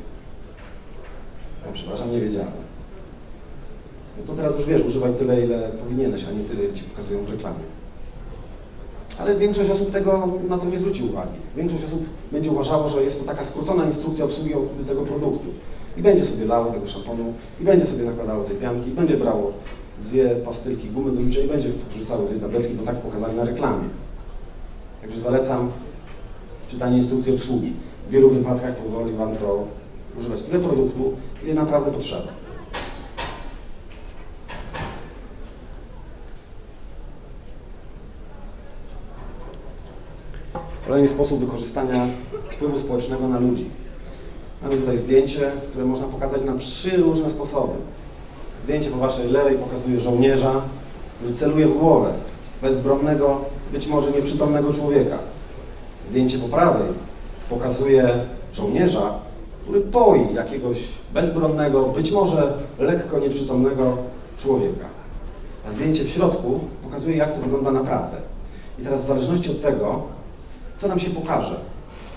[1.65, 2.51] Ja, przepraszam, nie wiedziałem.
[4.17, 7.23] No to teraz już wiesz, używaj tyle, ile powinieneś, a nie tyle, ile ci pokazują
[7.25, 7.63] w reklamie.
[9.19, 11.37] Ale większość osób tego na to nie zwróci uwagi.
[11.55, 14.53] Większość osób będzie uważało, że jest to taka skrócona instrukcja obsługi
[14.87, 15.47] tego produktu.
[15.97, 19.53] I będzie sobie lało tego szamponu, i będzie sobie nakładało tej pianki, i będzie brało
[20.01, 23.89] dwie pastylki gumy do rzucia i będzie wrzucało dwie tabletki, bo tak pokazali na reklamie.
[25.01, 25.71] Także zalecam
[26.67, 27.73] czytanie instrukcji obsługi.
[28.07, 29.67] W wielu wypadkach pozwoli Wam to
[30.19, 32.27] używać tyle produktu, ile naprawdę potrzeba.
[40.87, 42.07] Kolejny sposób wykorzystania
[42.51, 43.65] wpływu społecznego na ludzi.
[44.61, 47.73] Mamy tutaj zdjęcie, które można pokazać na trzy różne sposoby.
[48.63, 50.61] Zdjęcie po Waszej lewej pokazuje żołnierza,
[51.17, 52.13] który celuje w głowę
[52.61, 53.41] bezbronnego,
[53.71, 55.17] być może nieprzytomnego człowieka.
[56.09, 56.87] Zdjęcie po prawej
[57.49, 58.09] pokazuje
[58.53, 59.19] żołnierza,
[59.63, 60.77] który poi jakiegoś
[61.13, 63.97] bezbronnego, być może lekko nieprzytomnego
[64.37, 64.85] człowieka.
[65.67, 68.17] A zdjęcie w środku pokazuje, jak to wygląda naprawdę.
[68.79, 70.03] I teraz w zależności od tego,
[70.77, 71.59] co nam się pokaże,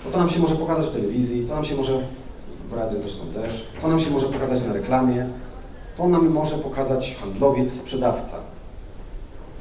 [0.05, 1.91] bo to nam się może pokazać w telewizji, to nam się może
[2.69, 5.29] w radiu zresztą też, to nam się może pokazać na reklamie,
[5.99, 8.37] to nam może pokazać handlowiec, sprzedawca.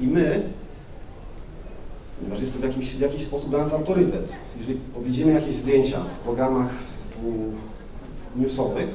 [0.00, 0.42] I my,
[2.18, 5.98] ponieważ jest to w jakiś, w jakiś sposób dla nas autorytet, jeżeli widzimy jakieś zdjęcia
[6.00, 6.70] w programach
[7.02, 7.32] typu
[8.36, 8.88] newsowych,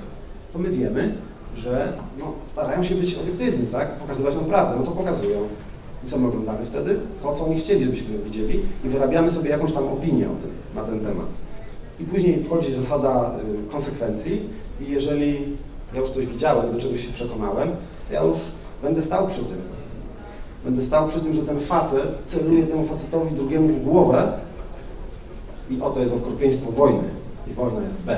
[0.54, 1.16] to my wiemy,
[1.56, 3.92] że no, starają się być obiektywni, tak?
[3.92, 5.40] Pokazywać nam prawdę, no to pokazują.
[6.04, 7.00] I co my oglądamy wtedy?
[7.22, 10.84] To, co oni chcieli, żebyśmy widzieli i wyrabiamy sobie jakąś tam opinię o tym, na
[10.84, 11.28] ten temat.
[12.00, 14.42] I później wchodzi zasada y, konsekwencji
[14.82, 15.58] i jeżeli
[15.94, 17.70] ja już coś widziałem, do czegoś się przekonałem,
[18.08, 18.38] to ja już
[18.82, 19.62] będę stał przy tym.
[20.66, 24.34] Będę stał przy tym, że ten facet celuje temu facetowi drugiemu w głowę
[25.70, 27.04] i oto jest okropieństwo wojny.
[27.48, 28.18] I wojna jest B.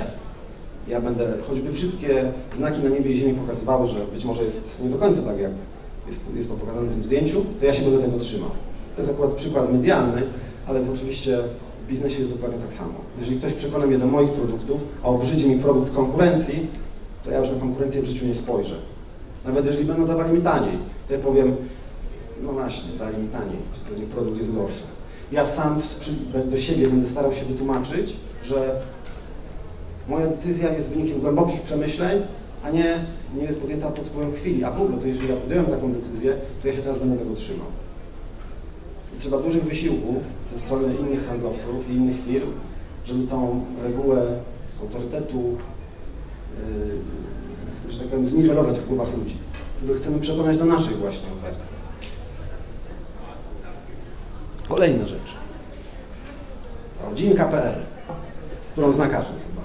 [0.88, 4.90] Ja będę, choćby wszystkie znaki na niebie i ziemi pokazywały, że być może jest nie
[4.90, 5.52] do końca tak, jak
[6.08, 8.50] jest, jest to pokazane w tym zdjęciu, to ja się będę tego trzymał.
[8.96, 10.22] To jest akurat przykład medialny,
[10.68, 11.40] ale oczywiście
[11.82, 12.94] w biznesie jest dokładnie tak samo.
[13.20, 16.68] Jeżeli ktoś przekona mnie do moich produktów, a obrzydzi mi produkt konkurencji,
[17.26, 18.76] to ja już na konkurencję w życiu nie spojrzę.
[19.46, 21.56] Nawet jeżeli będą dawali mi taniej, to ja powiem,
[22.44, 23.58] no właśnie, dali mi taniej,
[23.90, 24.84] pewnie produkt jest gorszy.
[25.32, 25.80] Ja sam
[26.46, 28.82] do siebie będę starał się wytłumaczyć, że
[30.08, 32.22] moja decyzja jest wynikiem głębokich przemyśleń,
[32.64, 33.00] a nie,
[33.36, 34.64] nie jest podjęta pod wpływem chwili.
[34.64, 37.36] A w ogóle, to jeżeli ja podjąłem taką decyzję, to ja się teraz będę tego
[37.36, 37.68] trzymał.
[39.16, 42.52] I trzeba dużych wysiłków ze strony innych handlowców i innych firm,
[43.06, 44.40] żeby tą regułę
[44.82, 45.58] autorytetu,
[47.90, 49.38] że tak powiem, zniwelować w głowach ludzi,
[49.78, 51.62] których chcemy przekonać do naszej właśnie oferty.
[54.70, 55.36] Kolejna rzecz.
[57.10, 57.76] Rodzinka.pl,
[58.72, 59.62] którą zna każdy chyba.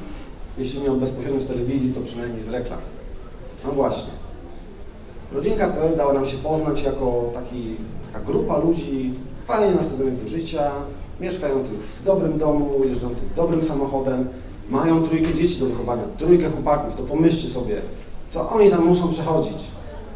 [0.58, 2.78] Jeśli nie on bezpośrednio z telewizji, to przynajmniej z reklam.
[3.64, 4.12] No właśnie.
[5.32, 7.76] Rodzinka.pl dała nam się poznać jako taki,
[8.12, 9.14] taka grupa ludzi
[9.46, 10.70] fajnie nastawionych do życia,
[11.20, 14.28] mieszkających w dobrym domu, jeżdżących dobrym samochodem,
[14.70, 17.76] mają trójkę dzieci do wychowania, trójkę chłopaków, to pomyślcie sobie,
[18.30, 19.58] co oni tam muszą przechodzić,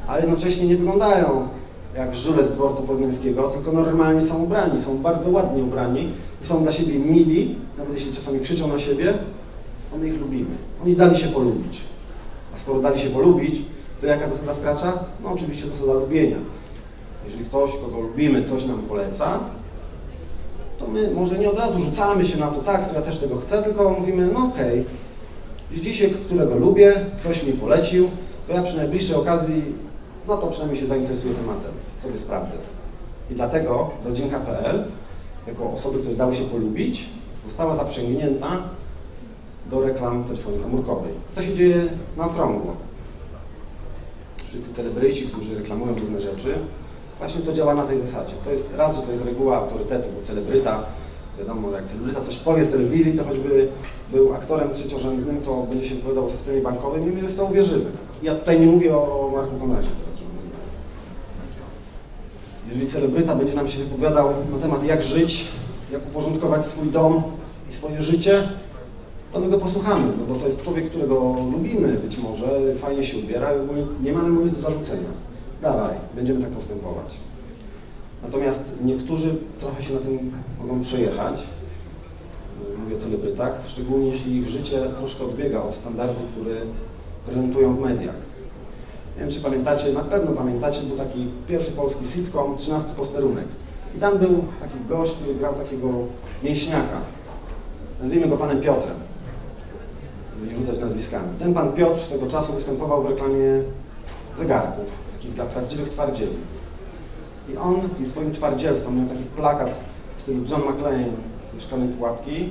[0.07, 1.49] a jednocześnie nie wyglądają
[1.97, 6.09] jak żule z dworca poznańskiego, tylko normalnie są ubrani, są bardzo ładnie ubrani,
[6.41, 9.15] są dla siebie mili, nawet jeśli czasami krzyczą na siebie,
[9.91, 10.51] to my ich lubimy.
[10.83, 11.81] Oni dali się polubić.
[12.55, 13.63] A skoro dali się polubić,
[14.01, 14.93] to jaka zasada wkracza?
[15.23, 16.37] No oczywiście zasada lubienia.
[17.25, 19.41] Jeżeli ktoś, kogo lubimy, coś nam poleca,
[20.85, 23.37] to my może nie od razu rzucamy się na to, tak, to ja też tego
[23.37, 24.81] chcę, tylko mówimy, no okej,
[25.71, 28.11] okay, dzisiaj, którego lubię, ktoś mi polecił,
[28.47, 29.63] to ja przy najbliższej okazji,
[30.29, 32.57] no to przynajmniej się zainteresuję tematem, sobie sprawdzę.
[33.31, 34.85] I dlatego rodzinka.pl,
[35.47, 37.09] jako osoby, które dały się polubić,
[37.47, 38.63] została zaprzęgnięta
[39.71, 41.13] do reklam telefonii komórkowej.
[41.35, 42.77] To się dzieje na okrągło.
[44.49, 46.55] Wszyscy celebryci, którzy reklamują różne rzeczy,
[47.19, 48.33] właśnie to działa na tej zasadzie.
[48.45, 50.85] To jest raz, że to jest reguła autorytetu, bo celebryta,
[51.39, 53.69] wiadomo, jak celebryta coś powie w telewizji, to choćby
[54.13, 57.91] był aktorem trzeciorzędnym, to będzie się wypowiadał o systemie bankowym i my w to uwierzymy.
[58.23, 60.31] Ja tutaj nie mówię o Marku Konradzie teraz, żeby
[62.69, 65.49] Jeżeli celebryta będzie nam się wypowiadał na temat jak żyć,
[65.93, 67.23] jak uporządkować swój dom
[67.71, 68.49] i swoje życie,
[69.33, 73.19] to my go posłuchamy, no bo to jest człowiek, którego lubimy być może, fajnie się
[73.19, 73.51] ubiera
[74.03, 75.09] nie mamy mu nic do zarzucenia.
[75.65, 77.15] Dawaj, będziemy tak postępować.
[78.23, 81.43] Natomiast niektórzy trochę się na tym mogą przejechać,
[82.79, 86.57] mówię o celebrytach, szczególnie jeśli ich życie troszkę odbiega od standardu, który
[87.27, 88.15] prezentują w mediach.
[89.15, 93.47] Nie wiem, czy pamiętacie, na pewno pamiętacie, był taki pierwszy polski sitcom, 13 posterunek.
[93.97, 95.89] I tam był taki gość, który grał takiego
[96.43, 97.01] mięśniaka.
[98.01, 98.97] Nazwijmy go panem Piotrem
[100.49, 101.29] nie rzucać nazwiskami.
[101.39, 103.63] Ten pan Piotr z tego czasu występował w reklamie
[104.39, 104.93] zegarków,
[105.25, 106.37] takich dla prawdziwych twardzieli.
[107.49, 109.81] I on tym swoim twardzielstwem miał taki plakat
[110.17, 111.07] w stylu John McClane,
[111.55, 112.51] Mieszkane Pułapki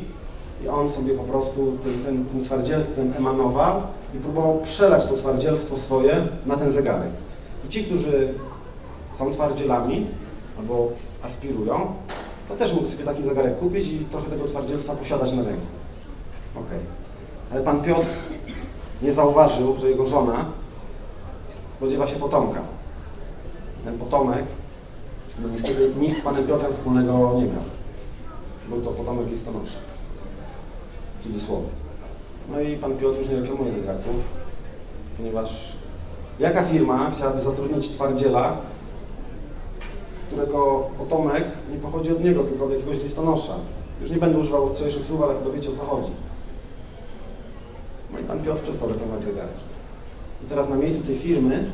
[0.63, 3.81] i on sobie po prostu tym, tym, tym twardzielstwem emanował
[4.13, 7.11] i próbował przelać to twardzielstwo swoje na ten zegarek.
[7.65, 8.33] I ci, którzy
[9.13, 10.05] są twardzielami
[10.59, 10.91] albo
[11.23, 11.73] aspirują,
[12.49, 15.67] to też mógł sobie taki zegarek kupić i trochę tego twardzielstwa posiadać na ręku.
[16.55, 16.65] Okej.
[16.65, 16.79] Okay.
[17.51, 18.07] Ale pan Piotr
[19.01, 20.45] nie zauważył, że jego żona
[21.83, 22.61] spodziewa się potomka.
[23.83, 24.43] Ten potomek,
[25.41, 27.63] no niestety nic z panem Piotrem wspólnego nie miał.
[28.69, 29.77] Był to potomek listonosza.
[31.19, 31.67] W cudzysłowie.
[32.51, 34.15] No i pan Piotr już nie reklamuje zegarków,
[35.17, 35.77] ponieważ
[36.39, 38.57] jaka firma chciałaby zatrudnić twardziela,
[40.27, 43.53] którego potomek nie pochodzi od niego, tylko od jakiegoś listonosza.
[44.01, 46.11] Już nie będę używał ostrzejszych słów, ale chyba wiecie o co chodzi.
[48.13, 49.72] No i pan Piotr przestał reklamować zegarki.
[50.43, 51.65] I teraz na miejscu tej firmy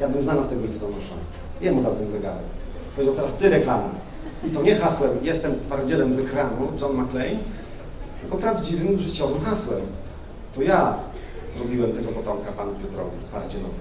[0.00, 1.14] ja bym znalazł tego listonosza.
[1.60, 2.44] Jemu dał ten zegarek.
[2.94, 3.90] Powiedział, teraz ty reklamuj.
[4.46, 7.38] I to nie hasłem, jestem twardzielem z ekranu, John McClane,
[8.20, 9.80] tylko prawdziwym życiowym hasłem.
[10.54, 10.98] To ja
[11.54, 13.74] zrobiłem tego potomka panu Piotrowi, twardzielowi.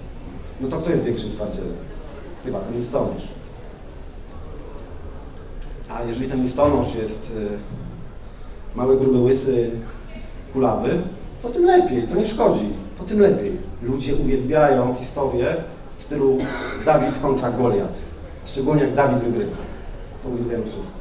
[0.62, 1.75] No to kto jest większym twardzielem?
[2.45, 3.27] Chyba ten listonosz.
[5.89, 7.47] A jeżeli ten listonosz jest y,
[8.75, 9.71] mały, gruby, łysy,
[10.53, 11.01] kulawy,
[11.41, 13.66] to tym lepiej, to nie szkodzi, to tym lepiej.
[13.88, 15.56] Ludzie uwielbiają historię
[15.97, 16.38] w stylu
[16.86, 18.00] Dawid kontra Goliat.
[18.45, 19.58] Szczególnie jak Dawid wygrywa.
[20.23, 21.00] To uwielbiają wszyscy.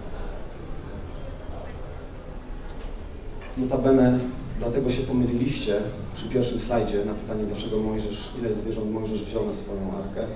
[3.56, 4.18] Notabene
[4.58, 5.74] dlatego się pomyliliście
[6.14, 10.26] przy pierwszym slajdzie na pytanie, dlaczego Mojżesz, ile zwierząt Mojżesz wziął na swoją arkę,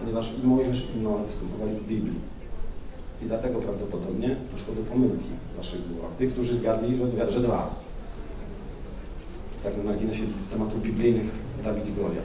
[0.00, 2.20] ponieważ i Mojżesz i Noa występowali w Biblii.
[3.22, 6.16] I dlatego prawdopodobnie doszło do pomyłki w waszych głowach.
[6.16, 7.82] Tych, którzy zgadli, że dwa
[9.64, 11.30] tak na marginesie tematów biblijnych
[11.64, 12.24] Dawid i Goliat.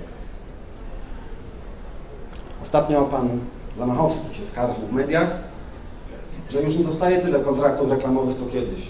[2.64, 3.40] Ostatnio pan
[3.78, 5.30] Zamachowski się skarżył w mediach,
[6.50, 8.88] że już nie dostaje tyle kontraktów reklamowych co kiedyś.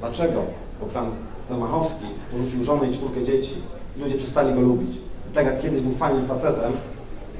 [0.00, 0.42] Dlaczego?
[0.80, 1.06] Bo pan
[1.50, 3.54] Zamachowski porzucił żonę i czwórkę dzieci.
[3.96, 4.96] Ludzie przestali go lubić.
[5.30, 6.72] I tak jak kiedyś był fajnym facetem,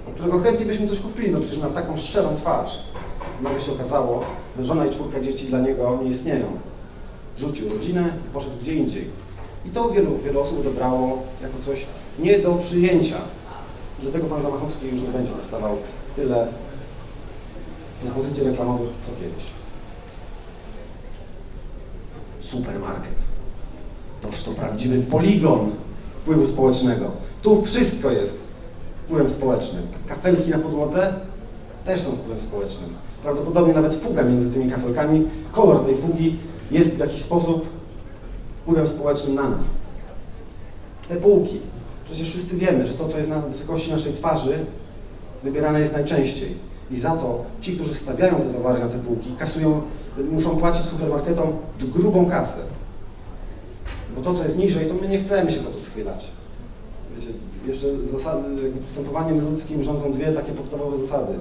[0.09, 2.83] od którego chętnie byśmy coś kupili, no przecież ma taką szczerą twarz.
[3.43, 4.25] Nagle się okazało,
[4.59, 6.47] że żona i czwórka dzieci dla niego nie istnieją.
[7.39, 9.11] Rzucił rodzinę i poszedł gdzie indziej.
[9.67, 11.87] I to wielu, wielu osób odebrało jako coś
[12.19, 13.17] nie do przyjęcia.
[14.03, 15.77] Dlatego pan Zamachowski już nie będzie dostawał
[16.17, 16.47] tyle
[18.03, 19.45] propozycji reklamowych co kiedyś.
[22.41, 23.17] Supermarket.
[24.23, 25.71] Toż to prawdziwy poligon
[26.17, 27.11] wpływu społecznego.
[27.43, 28.39] Tu wszystko jest
[29.05, 29.83] wpływem społecznym.
[30.07, 31.15] Kafelki na podłodze
[31.85, 32.91] też są wpływem społecznym.
[33.23, 36.39] Prawdopodobnie nawet fuga między tymi kafelkami, kolor tej fugi
[36.71, 37.67] jest w jakiś sposób
[38.63, 39.65] wpływem społecznym na nas.
[41.09, 41.61] Te półki.
[42.05, 44.59] Przecież wszyscy wiemy, że to, co jest na wysokości naszej twarzy,
[45.43, 46.55] wybierane jest najczęściej.
[46.91, 49.83] I za to ci, którzy stawiają te towary na te półki, kasują,
[50.31, 52.61] muszą płacić supermarketom grubą kasę.
[54.17, 56.29] Bo to, co jest niżej, to my nie chcemy się na to schylać.
[57.17, 57.29] Wiecie,
[57.67, 61.33] jeszcze zasady, postępowaniem ludzkim rządzą dwie takie podstawowe zasady.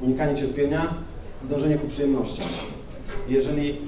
[0.00, 0.94] Unikanie cierpienia
[1.44, 2.46] i dążenie ku przyjemnościom.
[3.28, 3.78] Jeżeli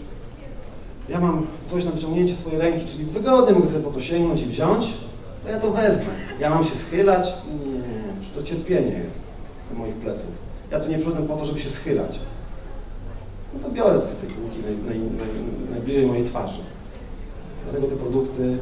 [1.08, 4.46] ja mam coś na wyciągnięcie swojej ręki, czyli wygodnie mogę sobie po to sięgnąć i
[4.46, 4.94] wziąć,
[5.42, 6.06] to ja to wezmę.
[6.40, 7.26] Ja mam się schylać?
[7.64, 7.78] Nie,
[8.34, 9.20] to cierpienie jest
[9.74, 10.30] u moich pleców.
[10.70, 12.18] Ja tu nie przyszedłem po to, żeby się schylać.
[13.54, 15.28] No to biorę to z tej półki naj, naj, naj,
[15.70, 16.62] najbliżej mojej twarzy.
[17.64, 18.58] Dlatego te produkty,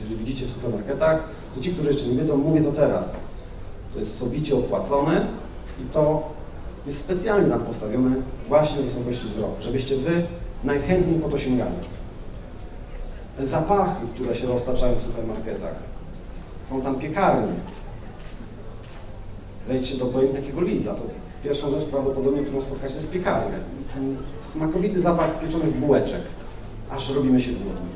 [0.00, 3.16] jeżeli widzicie w supermarketach, to ci, którzy jeszcze nie wiedzą, mówię to teraz.
[3.94, 5.26] To jest sowicie opłacone
[5.80, 6.28] i to
[6.86, 8.16] jest specjalnie nam postawione
[8.48, 10.22] właśnie na wysokości wzroku, żebyście wy
[10.66, 11.76] najchętniej po to sięgali.
[13.38, 15.74] Zapachy, które się roztaczają w supermarketach.
[16.70, 17.52] Są tam piekarnie.
[19.68, 21.02] Wejdźcie do jakiego Lidla, to
[21.44, 23.58] pierwszą rzecz prawdopodobnie, którą spotkacie, jest piekarnia.
[23.94, 26.22] Ten smakowity zapach pieczonych bułeczek,
[26.90, 27.88] aż robimy się głodni.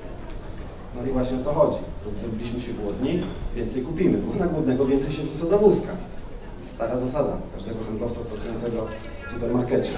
[0.96, 1.78] No i właśnie o to chodzi.
[2.20, 3.22] Zrobiliśmy się głodni,
[3.54, 5.92] więcej kupimy, bo na głodnego więcej się wrzuca do wózka.
[6.60, 8.86] Stara zasada każdego handlowca pracującego
[9.26, 9.92] w supermarkecie.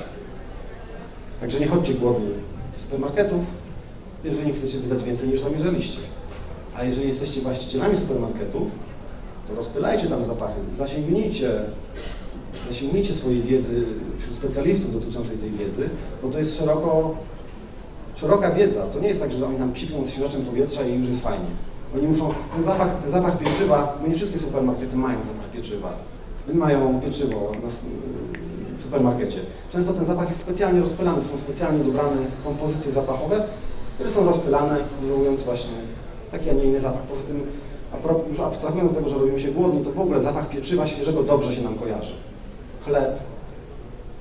[1.41, 2.29] Także nie chodźcie głodni
[2.77, 3.45] supermarketów,
[4.25, 5.99] jeżeli nie chcecie wydać więcej niż zamierzaliście.
[6.77, 8.71] A jeżeli jesteście właścicielami supermarketów,
[9.49, 11.51] to rozpylajcie tam zapachy, zasięgnijcie,
[12.69, 13.85] zasięgnijcie swojej wiedzy
[14.19, 15.89] wśród specjalistów dotyczącej tej wiedzy,
[16.23, 17.17] bo to jest szeroko,
[18.15, 18.87] szeroka wiedza.
[18.87, 21.47] To nie jest tak, że oni nam psikną świeżaczem powietrza i już jest fajnie.
[21.97, 25.93] Oni muszą, ten zapach, ten zapach pieczywa, bo nie wszystkie supermarkety mają zapach pieczywa.
[26.55, 27.69] Mają pieczywo na,
[28.79, 29.39] w supermarkecie.
[29.73, 33.45] Często ten zapach jest specjalnie rozpylany, to są specjalnie dobrane kompozycje zapachowe,
[33.95, 35.77] które są rozpylane, wywołując właśnie
[36.33, 37.03] taki, a nie inny zapach.
[37.03, 37.47] Poza tym,
[38.31, 41.55] już abstrahując od tego, że robimy się głodni, to w ogóle zapach pieczywa świeżego dobrze
[41.55, 42.15] się nam kojarzy.
[42.85, 43.19] Chleb,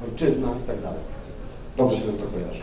[0.05, 0.99] ojczyzna i tak dalej.
[1.77, 2.61] Dobrze się nam to kojarzy.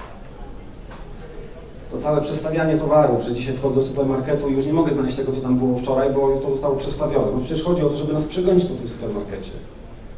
[1.91, 5.32] To całe przestawianie towarów, że dzisiaj wchodzę do supermarketu i już nie mogę znaleźć tego,
[5.32, 7.32] co tam było wczoraj, bo to zostało przestawione.
[7.34, 9.51] No przecież chodzi o to, żeby nas przegonić po tym supermarkecie.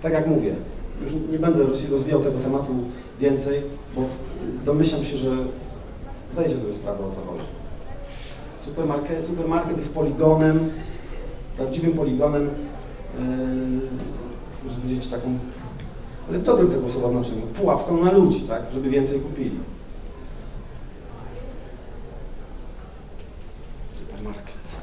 [0.03, 0.55] Tak jak mówię,
[1.03, 2.72] już nie będę rozwijał tego tematu
[3.20, 3.61] więcej,
[3.94, 4.03] bo
[4.64, 5.30] domyślam się, że
[6.32, 7.48] zdajecie sobie sprawę, o co chodzi.
[8.61, 10.70] Supermarket, supermarket jest poligonem,
[11.57, 13.24] prawdziwym poligonem, yy,
[14.64, 15.38] można powiedzieć taką,
[16.28, 19.59] ale w dobrym tego słowa znaczeniu, pułapką na ludzi, tak, żeby więcej kupili.
[23.92, 24.82] Supermarket.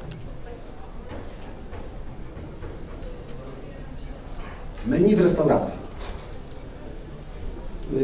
[4.86, 5.87] Menu w restauracji.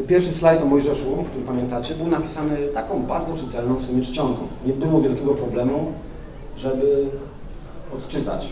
[0.08, 4.46] Pierwszy slajd o Mojżeszu, który pamiętacie, był napisany taką bardzo czytelną w sumie czcionką.
[4.66, 5.92] Nie było wielkiego problemu,
[6.56, 7.06] żeby
[7.94, 8.48] odczytać.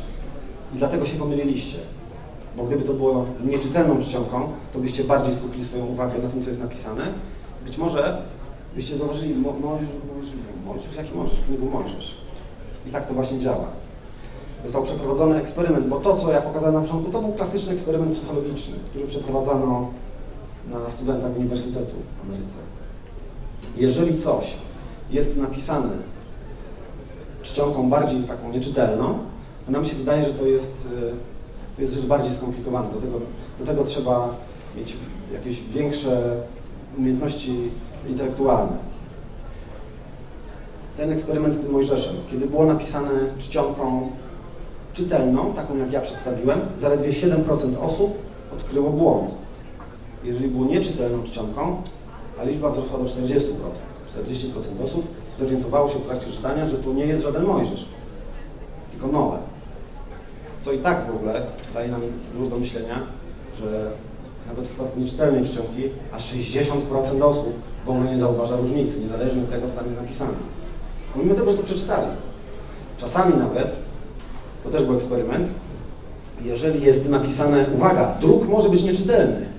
[0.74, 1.78] I dlatego się pomyliliście.
[2.57, 6.49] Bo gdyby to było nieczytelną czcionką, to byście bardziej skupili swoją uwagę na tym, co
[6.51, 7.03] jest napisane.
[7.66, 8.22] Być może
[8.74, 9.89] byście zauważyli, Mo Mojżesz,
[10.66, 11.39] Mojżesz, jaki Mojżesz?
[11.47, 12.16] To nie był Mojżesz.
[12.87, 13.64] I tak to właśnie działa.
[14.64, 18.74] Został przeprowadzony eksperyment, bo to, co ja pokazałem na początku, to był klasyczny eksperyment psychologiczny,
[18.91, 19.89] który przeprowadzano
[20.70, 22.58] na studentach Uniwersytetu w Ameryce.
[23.76, 24.54] Jeżeli coś
[25.10, 25.92] jest napisane
[27.42, 29.18] czcionką bardziej taką nieczytelną,
[29.66, 30.88] to nam się wydaje, że to jest,
[31.76, 32.88] to jest rzecz bardziej skomplikowana.
[32.88, 33.20] Do tego,
[33.58, 34.34] do tego trzeba
[34.76, 34.96] mieć
[35.32, 36.36] jakieś większe
[36.98, 37.70] umiejętności
[38.08, 38.76] intelektualne.
[40.96, 44.10] Ten eksperyment z tym Mojżeszem, kiedy było napisane czcionką
[44.92, 48.18] czytelną, taką jak ja przedstawiłem, zaledwie 7% osób
[48.52, 49.34] odkryło błąd
[50.25, 51.83] jeżeli było nieczytelną czcionką,
[52.37, 53.41] ta liczba wzrosła do 40%.
[54.20, 55.07] 40% osób
[55.39, 57.87] zorientowało się w trakcie czytania, że to nie jest żaden Mojżesz,
[58.91, 59.39] tylko nowe.
[60.61, 62.01] Co i tak w ogóle daje nam
[62.35, 63.03] dużo do myślenia,
[63.57, 63.91] że
[64.47, 67.53] nawet w przypadku nieczytelnej czcionki aż 60% osób
[67.85, 70.35] w ogóle nie zauważa różnicy, niezależnie od tego, co tam jest napisane.
[71.16, 72.07] Mimo tego, że to przeczytali.
[72.99, 73.77] Czasami nawet,
[74.64, 75.51] to też był eksperyment,
[76.45, 79.51] jeżeli jest napisane, uwaga, druk może być nieczytelny,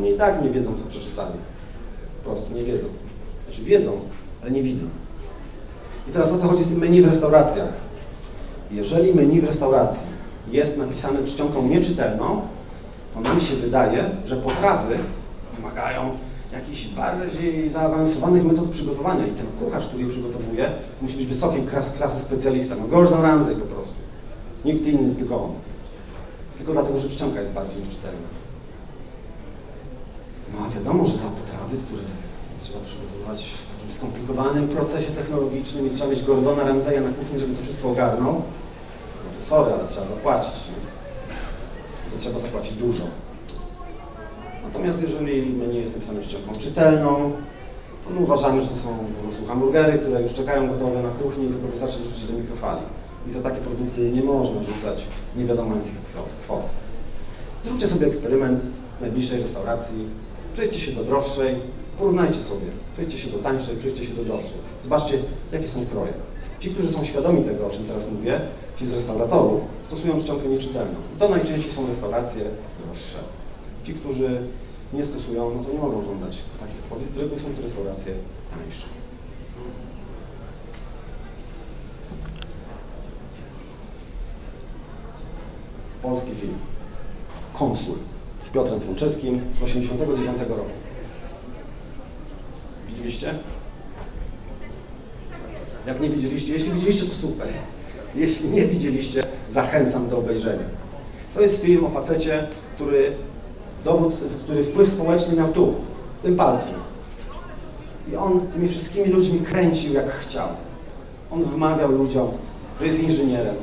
[0.00, 1.34] oni i tak nie wiedzą, co przeczytali.
[2.24, 2.86] Po prostu nie wiedzą.
[3.44, 3.92] Znaczy wiedzą,
[4.42, 4.86] ale nie widzą.
[6.08, 7.68] I teraz o co chodzi z tym menu w restauracjach?
[8.70, 10.06] Jeżeli menu w restauracji
[10.52, 12.40] jest napisane czcionką nieczytelną,
[13.14, 14.98] to nam się wydaje, że potrawy
[15.56, 16.10] wymagają
[16.52, 20.70] jakichś bardziej zaawansowanych metod przygotowania i ten kucharz, który je przygotowuje,
[21.02, 21.62] musi być wysokiej
[21.96, 22.74] klasy specjalista.
[22.80, 23.94] No Gordon Ramsay po prostu.
[24.64, 25.52] Nikt inny, tylko on.
[26.56, 28.39] Tylko dlatego, że czcionka jest bardziej nieczytelna.
[30.52, 32.02] No a wiadomo, że za potrawy, które
[32.60, 37.54] trzeba przygotowywać w takim skomplikowanym procesie technologicznym i trzeba mieć Gordona Ramsaya na kuchni, żeby
[37.54, 38.34] to wszystko ogarnął,
[39.24, 40.68] no to sorry, ale trzeba zapłacić.
[40.68, 40.90] Nie?
[42.12, 43.04] To trzeba zapłacić dużo.
[44.64, 47.32] Natomiast jeżeli menu jest napisane szczęką czytelną,
[48.04, 51.44] to my uważamy, że to są po prostu hamburgery, które już czekają gotowe na kuchni
[51.44, 52.80] i tylko wystarczy rzucić do mikrofali.
[53.26, 56.28] I za takie produkty nie można rzucać nie wiadomo jakich kwot.
[56.42, 56.70] kwot.
[57.62, 58.62] Zróbcie sobie eksperyment
[58.98, 60.06] w najbliższej restauracji,
[60.54, 61.54] przejdźcie się do droższej,
[61.98, 64.58] porównajcie sobie, przejdźcie się do tańszej, przejdźcie się do droższej.
[64.82, 65.18] Zobaczcie,
[65.52, 66.12] jakie są kroje.
[66.60, 68.40] Ci, którzy są świadomi tego, o czym teraz mówię,
[68.76, 70.94] ci z restauratorów, stosują czcionkę nieczytelną.
[71.16, 72.44] I to najczęściej są restauracje
[72.84, 73.18] droższe.
[73.84, 74.42] Ci, którzy
[74.92, 76.98] nie stosują, no to nie mogą żądać takich kwot.
[77.14, 78.14] Z reguły są to restauracje
[78.50, 78.86] tańsze.
[86.02, 86.54] Polski film.
[87.54, 87.96] Konsul
[88.50, 90.70] z Piotrem Franczewskim z 1989 roku.
[92.88, 93.34] Widzieliście?
[95.86, 97.48] Jak nie widzieliście, jeśli widzieliście, to super.
[98.14, 99.22] Jeśli nie widzieliście,
[99.52, 100.64] zachęcam do obejrzenia.
[101.34, 103.12] To jest film o facecie, który
[103.84, 105.74] dowód, który wpływ społeczny miał tu,
[106.22, 106.70] tym palcu.
[108.12, 110.48] I on tymi wszystkimi ludźmi kręcił jak chciał.
[111.30, 112.28] On wmawiał ludziom,
[112.80, 113.54] że jest inżynierem.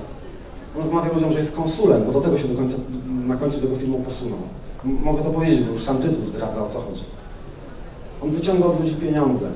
[0.78, 2.78] On wmawiał ludziom, że jest konsulem, bo do tego się do końca,
[3.26, 4.40] na końcu tego filmu posunął.
[4.84, 7.04] Mogę to powiedzieć, bo już sam tytuł zdradza o co chodzi.
[8.24, 9.48] On wyciągał od ludzi pieniądze,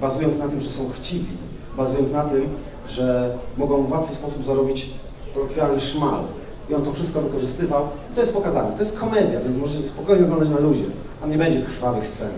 [0.00, 1.36] bazując na tym, że są chciwi,
[1.76, 2.48] bazując na tym,
[2.88, 4.90] że mogą w łatwy sposób zarobić
[5.34, 6.24] kolokwialny szmal.
[6.70, 7.88] I on to wszystko wykorzystywał.
[8.12, 8.72] I to jest pokazane.
[8.72, 10.84] To jest komedia, więc możecie spokojnie oglądać na luzie.
[11.20, 12.30] Tam nie będzie krwawych scen.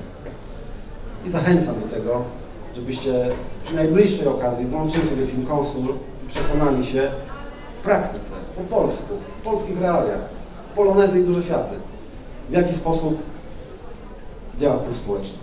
[1.26, 2.22] I zachęcam do tego,
[2.76, 3.30] żebyście
[3.64, 5.94] przy najbliższej okazji włączyli sobie film Konsul
[6.26, 7.10] i przekonali się
[7.80, 10.20] w praktyce, po polsku, w polskich realiach,
[10.76, 11.74] polonezy i duże fiaty,
[12.48, 13.22] w jaki sposób
[14.58, 15.38] działa wpływ społeczny.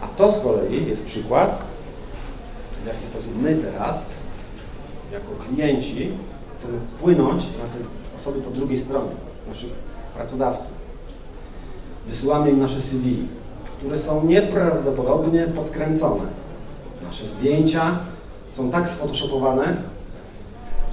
[0.00, 1.62] A to z kolei jest przykład,
[2.84, 4.06] w jaki sposób my teraz,
[5.12, 6.10] jako klienci,
[6.58, 7.78] chcemy wpłynąć na te
[8.16, 9.12] osoby po drugiej stronie,
[9.48, 9.70] naszych
[10.14, 10.84] pracodawców.
[12.06, 13.28] Wysyłamy im nasze CV,
[13.78, 16.22] które są nieprawdopodobnie podkręcone.
[17.02, 17.98] Nasze zdjęcia
[18.50, 19.76] są tak sfotoshopowane,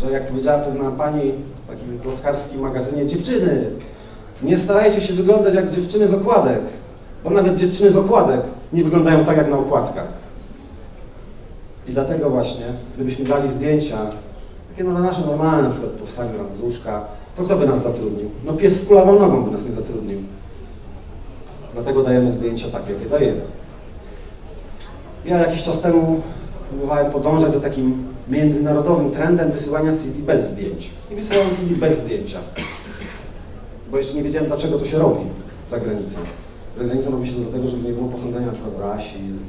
[0.01, 1.31] że jak powiedziała pewna pani
[1.65, 3.65] w takim plotkarskim magazynie, dziewczyny,
[4.43, 6.61] nie starajcie się wyglądać jak dziewczyny z okładek,
[7.23, 8.41] bo nawet dziewczyny z okładek
[8.73, 10.07] nie wyglądają tak jak na okładkach.
[11.87, 13.97] I dlatego właśnie, gdybyśmy dali zdjęcia,
[14.69, 18.29] takie no, nasze normalne, na przykład powstanie nam z łóżka, to kto by nas zatrudnił?
[18.45, 20.19] No pies z kulawą nogą by nas nie zatrudnił.
[21.73, 23.41] Dlatego dajemy zdjęcia takie, jakie dajemy.
[25.25, 26.21] Ja jakiś czas temu
[26.69, 30.89] próbowałem podążać za takim międzynarodowym trendem wysyłania CV bez zdjęć.
[31.11, 32.39] I wysyłałem CV bez zdjęcia.
[33.91, 35.25] Bo jeszcze nie wiedziałem, dlaczego to się robi
[35.69, 36.19] za granicą.
[36.77, 39.39] Za granicą robi się to dlatego, żeby nie było posądzenia na przykład rasizm,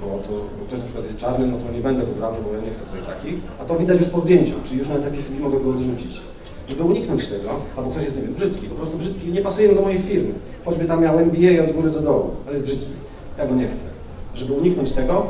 [0.00, 2.52] bo, to, bo ktoś na przykład jest czarny, no to nie będę go brał, bo
[2.52, 3.34] ja nie chcę tutaj takich.
[3.60, 6.20] A to widać już po zdjęciu, czyli już na etapie CV mogę go odrzucić.
[6.68, 9.82] Żeby uniknąć tego, albo ktoś jest, nie wiem, brzydki, po prostu brzydki, nie pasuje do
[9.82, 10.34] mojej firmy.
[10.64, 12.90] Choćby tam miał MBA od góry do dołu, ale jest brzydki.
[13.38, 13.86] Ja go nie chcę.
[14.34, 15.26] Żeby uniknąć tego,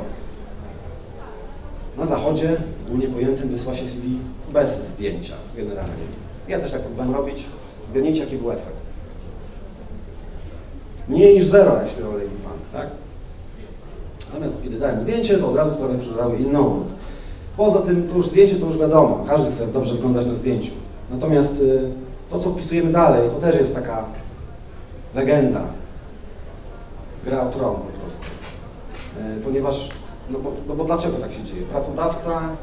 [1.96, 4.18] na zachodzie, ogólnie pojętym, wysyła się CV
[4.52, 5.92] bez zdjęcia generalnie.
[6.48, 7.44] Ja też tak próbowałem robić.
[7.90, 8.76] Zgadnijcie, jaki był efekt.
[11.08, 12.90] Mniej niż zero, jak śpiewał Lady Pan, tak?
[14.28, 16.84] Natomiast kiedy dałem zdjęcie, to od razu sprawy przybrały inną.
[17.56, 20.72] Poza tym, to już zdjęcie to już wiadomo, każdy chce dobrze wyglądać na zdjęciu.
[21.10, 21.92] Natomiast y,
[22.30, 24.04] to, co wpisujemy dalej, to też jest taka
[25.14, 25.60] legenda.
[27.24, 28.22] Gra o tron po prostu.
[29.38, 29.90] Y, ponieważ,
[30.30, 31.62] no bo, no bo dlaczego tak się dzieje?
[31.62, 32.56] Pracodawca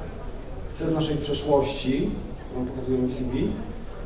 [0.75, 2.09] chce z naszej przeszłości,
[2.49, 3.51] którą pokazujemy w CV,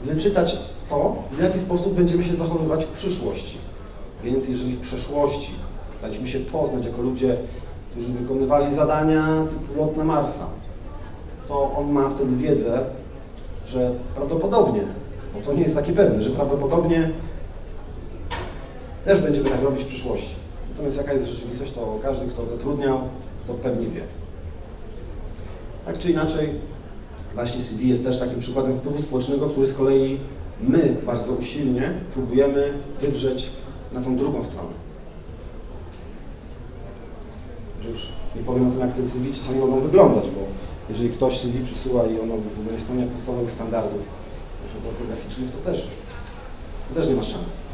[0.04, 0.58] wyczytać
[0.90, 3.58] to, w jaki sposób będziemy się zachowywać w przyszłości.
[4.24, 5.52] Więc jeżeli w przeszłości
[6.02, 7.38] daliśmy się poznać jako ludzie,
[7.92, 10.46] którzy wykonywali zadania typu lot na Marsa,
[11.48, 12.86] to on ma wtedy wiedzę,
[13.68, 14.82] że prawdopodobnie,
[15.34, 17.10] bo to nie jest takie pewne, że prawdopodobnie
[19.06, 20.36] też będziemy tak robić w przyszłości.
[20.70, 23.00] Natomiast jaka jest rzeczywistość, to każdy, kto zatrudniał,
[23.48, 24.02] to pewnie wie.
[25.86, 26.50] Tak czy inaczej,
[27.34, 30.20] właśnie CV jest też takim przykładem wpływu społecznego, który z kolei
[30.62, 33.50] my bardzo usilnie próbujemy wywrzeć
[33.92, 34.74] na tą drugą stronę.
[37.90, 40.40] Już nie powiem o tym, jak te CV czasami mogą wyglądać, bo
[40.90, 44.02] jeżeli ktoś CV przysyła i ono w ogóle nie spełnia podstawowych standardów,
[44.90, 45.88] ortograficznych, to też,
[46.90, 47.73] to też nie ma szans.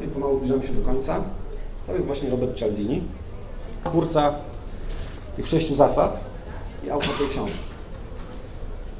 [0.00, 1.24] No i pomału zbliżamy się do końca.
[1.86, 3.02] To jest właśnie Robert Cialdini,
[3.84, 4.34] twórca
[5.36, 6.24] tych sześciu zasad
[6.86, 7.70] i autor tej książki.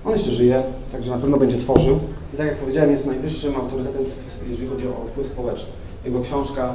[0.04, 2.00] On jeszcze żyje, także na pewno będzie tworzył.
[2.34, 4.04] I tak jak powiedziałem, jest najwyższym autorytetem,
[4.48, 5.72] jeżeli chodzi o wpływ społeczny.
[6.04, 6.74] Jego książka,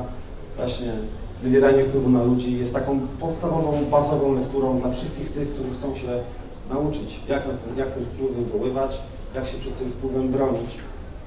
[0.57, 0.91] właśnie
[1.43, 6.07] Wywieranie wpływu na ludzi, jest taką podstawową, bazową lekturą dla wszystkich tych, którzy chcą się
[6.69, 8.99] nauczyć, jak, ten, jak ten wpływ wywoływać,
[9.35, 10.77] jak się przed tym wpływem bronić,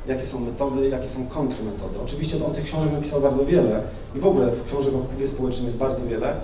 [0.09, 1.99] jakie są metody, jakie są kontrmetody.
[2.05, 3.83] Oczywiście on tych książek napisał bardzo wiele
[4.17, 6.35] i w ogóle książek o wpływie społecznym jest bardzo wiele,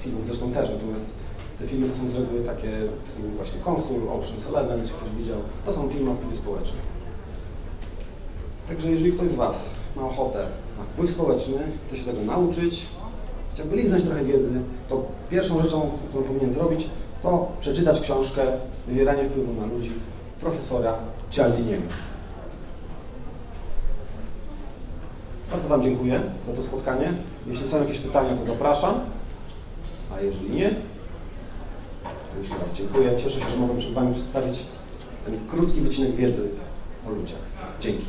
[0.00, 1.06] filmów zresztą też, natomiast
[1.58, 2.70] te filmy to są z reguły takie
[3.04, 6.82] w właśnie Konsul, Ocean's Eleven, jeśli ktoś widział, to są filmy o wpływie społecznym.
[8.68, 10.46] Także jeżeli ktoś z Was ma ochotę
[10.78, 12.86] na wpływ społeczny, chce się tego nauczyć,
[13.54, 16.86] chciałby liznąć trochę wiedzy, to pierwszą rzeczą, którą powinien zrobić,
[17.22, 18.42] to przeczytać książkę
[18.88, 19.92] Wywieranie wpływu na ludzi
[20.40, 20.94] profesora
[21.30, 22.07] Cialdiniego.
[25.50, 27.12] Bardzo Wam dziękuję za to spotkanie.
[27.46, 28.94] Jeśli są jakieś pytania, to zapraszam,
[30.14, 30.70] a jeżeli nie,
[32.32, 33.16] to jeszcze raz dziękuję.
[33.16, 34.58] Cieszę się, że mogłem przed Wami przedstawić
[35.24, 36.48] ten krótki wycinek wiedzy
[37.08, 37.38] o ludziach.
[37.80, 38.06] Dzięki.